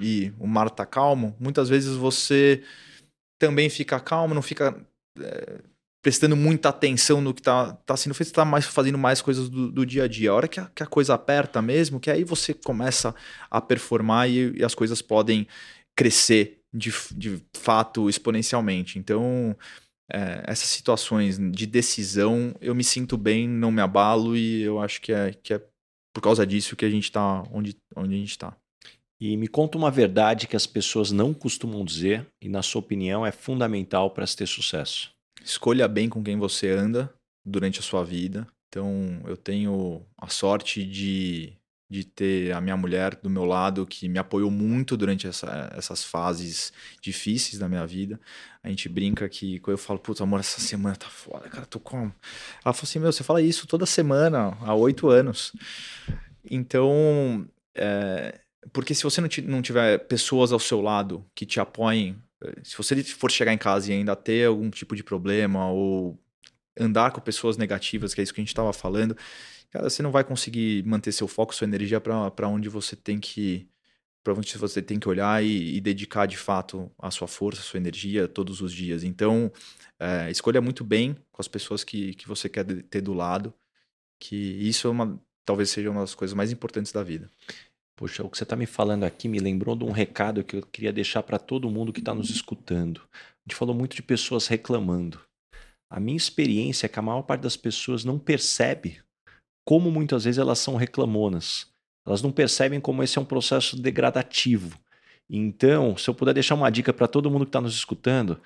[0.00, 2.62] e o mar está calmo, muitas vezes você
[3.38, 4.76] também fica calmo, não fica
[5.22, 5.60] é,
[6.02, 9.70] prestando muita atenção no que está tá sendo feito, está mais fazendo mais coisas do,
[9.70, 10.30] do, dia a dia.
[10.30, 13.14] A hora que a, que a, coisa aperta mesmo, que aí você começa
[13.50, 15.46] a performar e, e as coisas podem
[15.94, 18.98] crescer de, de fato exponencialmente.
[18.98, 19.56] Então,
[20.10, 25.00] é, essas situações de decisão, eu me sinto bem, não me abalo e eu acho
[25.00, 25.62] que é, que é
[26.12, 28.56] por causa disso que a gente está onde, onde a gente está.
[29.20, 33.26] E me conta uma verdade que as pessoas não costumam dizer e, na sua opinião,
[33.26, 35.12] é fundamental para se ter sucesso.
[35.44, 37.12] Escolha bem com quem você anda
[37.44, 38.46] durante a sua vida.
[38.68, 41.52] Então, eu tenho a sorte de,
[41.90, 46.02] de ter a minha mulher do meu lado que me apoiou muito durante essa, essas
[46.02, 48.18] fases difíceis da minha vida.
[48.62, 51.78] A gente brinca que quando eu falo, putz, amor, essa semana tá foda, cara, tô
[51.78, 52.10] com.
[52.64, 55.52] Ela falou assim: meu, você fala isso toda semana, há oito anos.
[56.48, 58.40] Então, é,
[58.72, 62.76] porque se você não, não tiver pessoas ao seu lado que te apoiem, eh, se
[62.76, 66.18] você for chegar em casa e ainda ter algum tipo de problema ou
[66.78, 69.16] andar com pessoas negativas, que é isso que a gente estava falando,
[69.70, 73.68] cara, você não vai conseguir manter seu foco, sua energia para onde você tem que
[74.22, 77.64] para onde você tem que olhar e, e, dedicar de fato a sua força, a
[77.64, 79.02] sua energia todos os dias.
[79.02, 79.50] Então,
[79.98, 83.54] é, escolha muito bem com as pessoas que, que você quer ter do lado,
[84.18, 87.30] que isso é uma, talvez seja uma das coisas mais importantes da vida.
[88.00, 90.62] Poxa, o que você está me falando aqui me lembrou de um recado que eu
[90.62, 93.02] queria deixar para todo mundo que está nos escutando.
[93.12, 95.20] A gente falou muito de pessoas reclamando.
[95.92, 99.02] A minha experiência é que a maior parte das pessoas não percebe
[99.68, 101.68] como muitas vezes elas são reclamonas.
[102.06, 104.80] Elas não percebem como esse é um processo degradativo.
[105.28, 108.40] Então, se eu puder deixar uma dica para todo mundo que está nos escutando,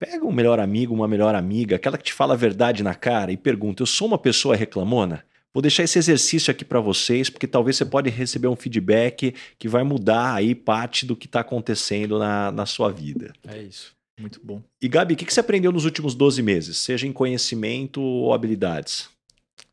[0.00, 3.30] pega um melhor amigo, uma melhor amiga, aquela que te fala a verdade na cara
[3.30, 5.24] e pergunta: Eu sou uma pessoa reclamona?
[5.54, 9.68] Vou deixar esse exercício aqui para vocês, porque talvez você pode receber um feedback que
[9.68, 13.32] vai mudar aí parte do que está acontecendo na, na sua vida.
[13.46, 13.94] É isso.
[14.18, 14.62] Muito bom.
[14.80, 18.32] E Gabi, o que, que você aprendeu nos últimos 12 meses, seja em conhecimento ou
[18.32, 19.10] habilidades?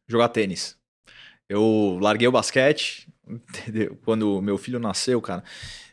[0.08, 0.76] Jogar tênis.
[1.48, 3.08] Eu larguei o basquete
[4.04, 5.44] quando meu filho nasceu, cara.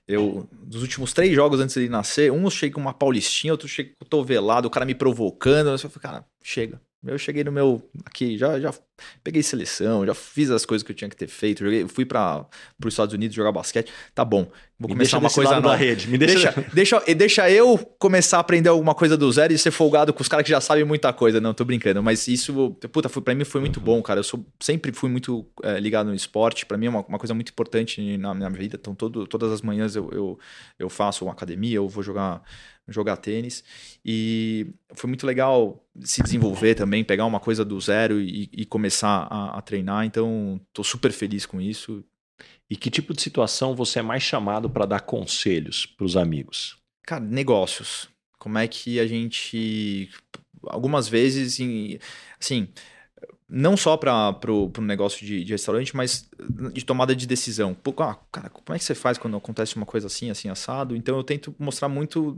[0.09, 3.69] Eu, nos últimos três jogos antes dele nascer, um eu cheguei com uma paulistinha, outro
[3.69, 5.69] cheguei com cotovelado, o cara me provocando.
[5.69, 7.83] Eu falei, cara, chega Eu cheguei no meu.
[8.05, 8.73] Aqui, já, já
[9.23, 11.65] peguei seleção, já fiz as coisas que eu tinha que ter feito.
[11.65, 12.47] Joguei, fui para
[12.85, 13.93] os Estados Unidos jogar basquete.
[14.15, 14.51] Tá bom.
[14.79, 15.75] Vou Me começar uma coisa nova.
[15.75, 16.09] rede.
[16.09, 16.53] Me deixa...
[16.53, 20.21] Deixa, deixa, deixa eu começar a aprender alguma coisa do zero e ser folgado com
[20.21, 21.41] os caras que já sabem muita coisa.
[21.41, 22.03] Não, tô brincando.
[22.03, 24.21] Mas isso, puta, foi, pra mim foi muito bom, cara.
[24.21, 26.67] Eu sou, sempre fui muito é, ligado no esporte.
[26.67, 28.77] Pra mim é uma, uma coisa muito importante na minha vida.
[28.79, 30.39] Então, todo, todas as manhãs eu, eu,
[30.79, 32.43] eu faço uma academia, eu vou jogar,
[32.89, 33.65] jogar tênis.
[34.05, 39.27] E foi muito legal se desenvolver também, pegar uma coisa do zero e, e começar
[39.31, 40.05] a, a treinar.
[40.05, 42.05] Então, tô super feliz com isso.
[42.69, 46.77] E que tipo de situação você é mais chamado para dar conselhos para os amigos?
[47.03, 48.09] Cara, negócios.
[48.39, 50.11] Como é que a gente.
[50.65, 51.61] Algumas vezes,
[52.41, 52.69] assim,
[53.49, 56.29] não só para o negócio de, de, restaurante, mas
[56.73, 57.75] de tomada de decisão.
[57.75, 60.97] Pô, ah, cara, como é que você faz quando acontece uma coisa assim, assim, assado?
[60.97, 62.37] Então eu tento mostrar muito.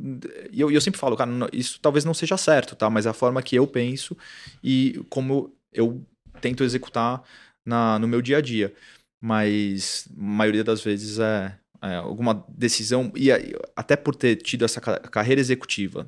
[0.52, 2.90] E eu, eu sempre falo, cara, isso talvez não seja certo, tá?
[2.90, 4.16] Mas é a forma que eu penso
[4.62, 6.04] e como eu
[6.40, 7.22] tento executar
[7.64, 8.74] na, no meu dia a dia.
[9.20, 13.30] Mas a maioria das vezes é, é alguma decisão, e
[13.74, 16.06] até por ter tido essa carreira executiva,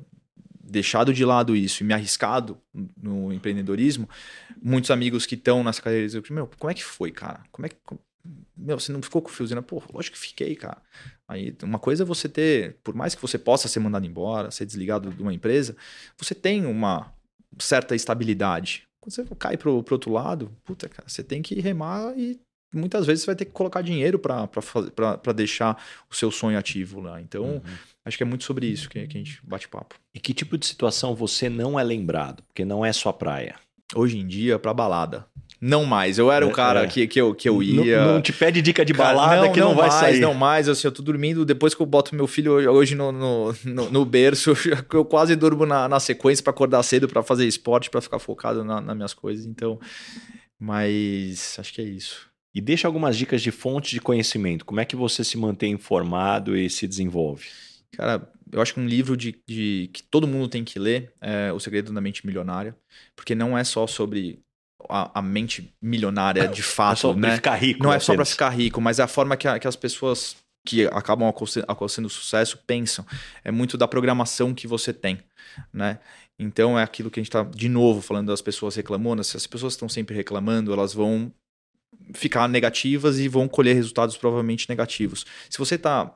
[0.71, 2.57] deixado de lado isso e me arriscado
[3.01, 4.09] no empreendedorismo,
[4.61, 7.43] muitos amigos que estão nessa carreira executiva, meu, como é que foi, cara?
[7.51, 7.75] Como é que.
[8.55, 9.61] Meu, você não ficou com o né?
[9.61, 10.81] Pô, lógico que fiquei, cara.
[11.27, 14.65] Aí, uma coisa é você ter, por mais que você possa ser mandado embora, ser
[14.65, 15.75] desligado de uma empresa,
[16.17, 17.11] você tem uma
[17.59, 18.83] certa estabilidade.
[18.99, 22.39] Quando você cai pro, pro outro lado, puta, cara, você tem que remar e
[22.73, 27.19] muitas vezes você vai ter que colocar dinheiro para deixar o seu sonho ativo lá.
[27.19, 27.61] Então, uhum.
[28.05, 29.95] Acho que é muito sobre isso que, que a gente bate papo.
[30.13, 32.43] E que tipo de situação você não é lembrado?
[32.43, 33.55] Porque não é sua praia.
[33.93, 35.25] Hoje em dia, para balada.
[35.59, 36.17] Não mais.
[36.17, 36.87] Eu era o cara é.
[36.87, 38.03] que, que, eu, que eu ia.
[38.03, 40.19] Não, não te pede dica de balada cara, não, que não, não vai mais, sair.
[40.19, 41.45] Não mais, assim, eu tô dormindo.
[41.45, 44.53] Depois que eu boto meu filho hoje no, no, no, no berço,
[44.91, 48.63] eu quase durmo na, na sequência para acordar cedo, para fazer esporte, para ficar focado
[48.63, 49.45] na, nas minhas coisas.
[49.45, 49.79] Então,
[50.59, 52.27] mas acho que é isso.
[52.55, 54.65] E deixa algumas dicas de fonte de conhecimento.
[54.65, 57.45] Como é que você se mantém informado e se desenvolve?
[57.95, 61.51] Cara, eu acho que um livro de, de, que todo mundo tem que ler é
[61.51, 62.75] O Segredo da Mente Milionária,
[63.15, 64.41] porque não é só sobre
[64.89, 67.35] a, a mente milionária de fato, é só né?
[67.35, 67.83] ficar rico.
[67.83, 70.35] Não é só para ficar rico, mas é a forma que, a, que as pessoas
[70.65, 71.31] que acabam
[71.67, 73.05] alcançando sucesso pensam.
[73.43, 75.19] É muito da programação que você tem,
[75.73, 75.99] né?
[76.37, 79.23] Então é aquilo que a gente está de novo falando das pessoas reclamando.
[79.23, 81.31] Se as pessoas estão sempre reclamando, elas vão
[82.13, 85.25] ficar negativas e vão colher resultados provavelmente negativos.
[85.49, 86.15] Se você está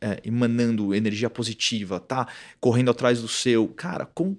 [0.00, 2.26] é, emanando energia positiva, tá
[2.60, 4.36] correndo atrás do seu, cara, com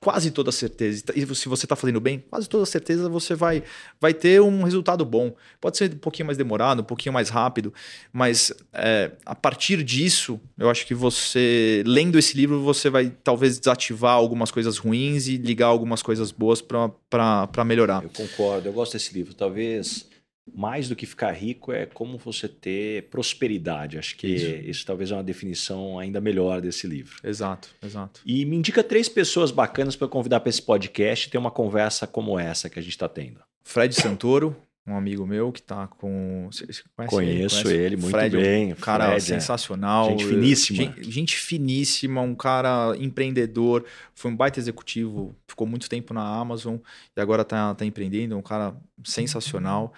[0.00, 3.64] quase toda certeza, e se você está fazendo bem, quase toda certeza você vai,
[4.00, 5.34] vai ter um resultado bom.
[5.60, 7.74] Pode ser um pouquinho mais demorado, um pouquinho mais rápido,
[8.12, 13.58] mas é, a partir disso, eu acho que você, lendo esse livro, você vai talvez
[13.58, 18.02] desativar algumas coisas ruins e ligar algumas coisas boas para melhorar.
[18.04, 19.34] Eu concordo, eu gosto desse livro.
[19.34, 20.06] Talvez
[20.54, 23.98] mais do que ficar rico é como você ter prosperidade.
[23.98, 24.46] Acho que isso.
[24.46, 24.86] isso.
[24.86, 27.16] talvez é uma definição ainda melhor desse livro.
[27.22, 28.20] Exato, exato.
[28.24, 32.06] E me indica três pessoas bacanas para convidar para esse podcast e ter uma conversa
[32.06, 33.40] como essa que a gente está tendo.
[33.62, 34.56] Fred Santoro,
[34.88, 36.48] um amigo meu que está com.
[36.50, 36.66] Você
[37.06, 38.72] Conheço ele, ele muito Fred, bem.
[38.72, 40.10] Um cara Fred, sensacional.
[40.10, 40.82] Gente finíssima.
[40.82, 43.84] Gente, gente, finíssima, um cara empreendedor.
[44.14, 46.76] Foi um baita executivo, ficou muito tempo na Amazon
[47.14, 48.36] e agora está tá empreendendo.
[48.36, 48.74] Um cara
[49.04, 49.92] sensacional.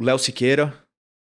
[0.00, 0.74] O Léo Siqueira,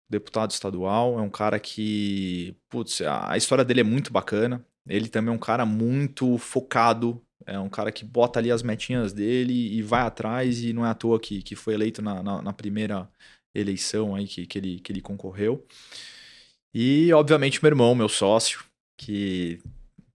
[0.09, 4.65] deputado estadual, é um cara que, putz, a história dele é muito bacana.
[4.89, 9.13] Ele também é um cara muito focado, é um cara que bota ali as metinhas
[9.13, 12.43] dele e vai atrás, e não é à toa que, que foi eleito na, na,
[12.43, 13.09] na primeira
[13.55, 15.67] eleição aí que, que, ele, que ele concorreu.
[16.75, 18.65] E, obviamente, meu irmão, meu sócio,
[18.97, 19.61] que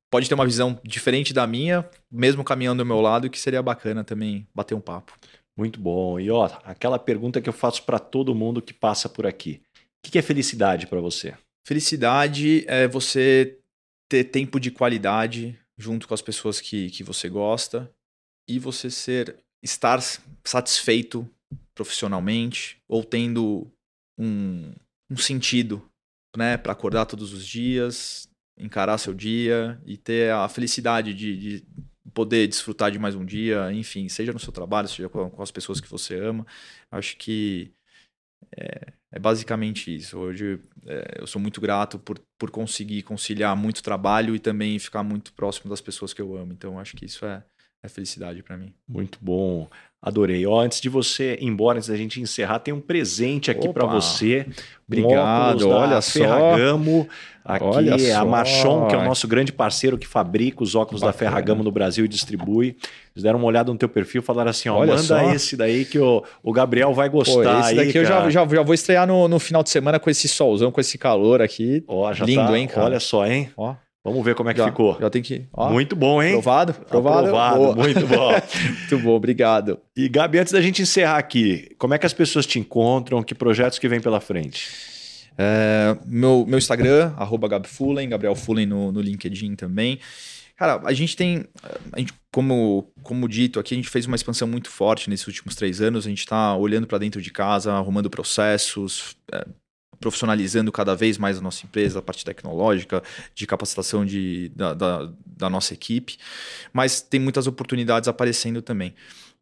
[0.09, 4.03] pode ter uma visão diferente da minha, mesmo caminhando ao meu lado, que seria bacana
[4.03, 5.13] também bater um papo.
[5.57, 6.19] Muito bom.
[6.19, 9.61] E ó, aquela pergunta que eu faço para todo mundo que passa por aqui.
[10.05, 11.35] O que é felicidade para você?
[11.65, 13.57] Felicidade é você
[14.07, 17.91] ter tempo de qualidade junto com as pessoas que, que você gosta
[18.47, 19.99] e você ser estar
[20.45, 21.27] satisfeito
[21.75, 23.67] profissionalmente ou tendo
[24.17, 24.73] um,
[25.09, 25.83] um sentido
[26.35, 31.65] né, para acordar todos os dias, encarar seu dia e ter a felicidade de, de
[32.13, 35.81] poder desfrutar de mais um dia, enfim, seja no seu trabalho, seja com, as pessoas
[35.81, 36.45] que você ama.
[36.91, 37.73] Acho que
[38.55, 40.17] é, é basicamente isso.
[40.17, 45.03] Hoje é, eu sou muito grato por, por conseguir conciliar muito trabalho e também ficar
[45.03, 46.53] muito próximo das pessoas que eu amo.
[46.53, 47.43] Então acho que isso é,
[47.83, 48.73] é felicidade para mim.
[48.87, 49.67] Muito bom.
[50.01, 50.45] Adorei.
[50.45, 53.85] Ó, antes de você ir embora, antes da gente encerrar, tem um presente aqui para
[53.85, 54.45] você.
[54.87, 55.67] Obrigado.
[55.67, 57.07] Um olha Ferragamo.
[57.43, 58.25] Aqui Olha é a só.
[58.25, 61.31] Marchon, que é o nosso grande parceiro que fabrica os óculos da Bacana.
[61.31, 62.75] Ferragamo no Brasil e distribui.
[63.15, 65.31] Eles deram uma olhada no teu perfil, falaram assim: ó, Olha manda só.
[65.33, 67.61] esse daí que o, o Gabriel vai Pô, gostar.
[67.61, 70.09] esse aí, daqui eu já, já, já vou estrear no, no final de semana com
[70.09, 71.85] esse solzão, com esse calor aqui.
[71.87, 72.85] Ó, já Lindo, tá- hein, cara?
[72.85, 73.49] Olha só, hein?
[73.55, 73.73] Ó,
[74.07, 74.97] Vamos ver como é que já, ficou.
[75.01, 75.45] Já tem que.
[75.51, 76.31] Ó, Muito bom, hein?
[76.31, 76.73] Provado?
[76.73, 77.27] Provado?
[77.27, 77.75] Aprovado, Boa.
[77.75, 78.31] muito bom.
[78.89, 79.79] Muito bom, obrigado.
[79.97, 83.21] E Gabi, antes da gente encerrar aqui, como é que as pessoas te encontram?
[83.21, 84.69] Que projetos que vem pela frente?
[85.37, 89.99] É, meu, meu Instagram, arroba Gabfulen, Gabriel Fulen no, no LinkedIn também.
[90.55, 91.45] Cara, a gente tem,
[91.91, 95.53] a gente, como, como dito aqui, a gente fez uma expansão muito forte nesses últimos
[95.53, 96.05] três anos.
[96.05, 99.45] A gente está olhando para dentro de casa, arrumando processos, é,
[99.99, 103.01] profissionalizando cada vez mais a nossa empresa, a parte tecnológica,
[103.33, 106.17] de capacitação de, da, da, da nossa equipe.
[106.71, 108.93] Mas tem muitas oportunidades aparecendo também.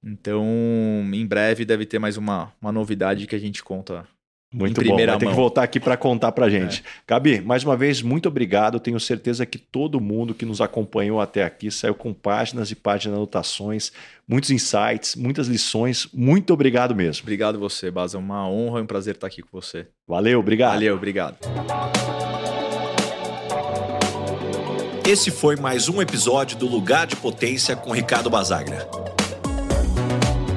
[0.04, 0.46] Então,
[1.14, 4.08] em breve deve ter mais uma, uma novidade que a gente conta
[4.58, 4.90] Muito Em bom.
[4.92, 5.34] primeira ter que mão.
[5.34, 5.36] É.
[5.36, 6.82] voltar aqui para contar para gente.
[7.06, 8.80] Gabi, mais uma vez, muito obrigado.
[8.80, 13.16] Tenho certeza que todo mundo que nos acompanhou até aqui saiu com páginas e páginas
[13.16, 13.92] de anotações,
[14.26, 16.08] muitos insights, muitas lições.
[16.14, 17.24] Muito obrigado mesmo.
[17.24, 18.16] Obrigado você, Baza.
[18.16, 19.88] É uma honra e um prazer estar aqui com você.
[20.08, 20.72] Valeu, obrigado.
[20.76, 21.36] Valeu, obrigado.
[25.06, 28.88] Esse foi mais um episódio do Lugar de Potência com Ricardo Basagra.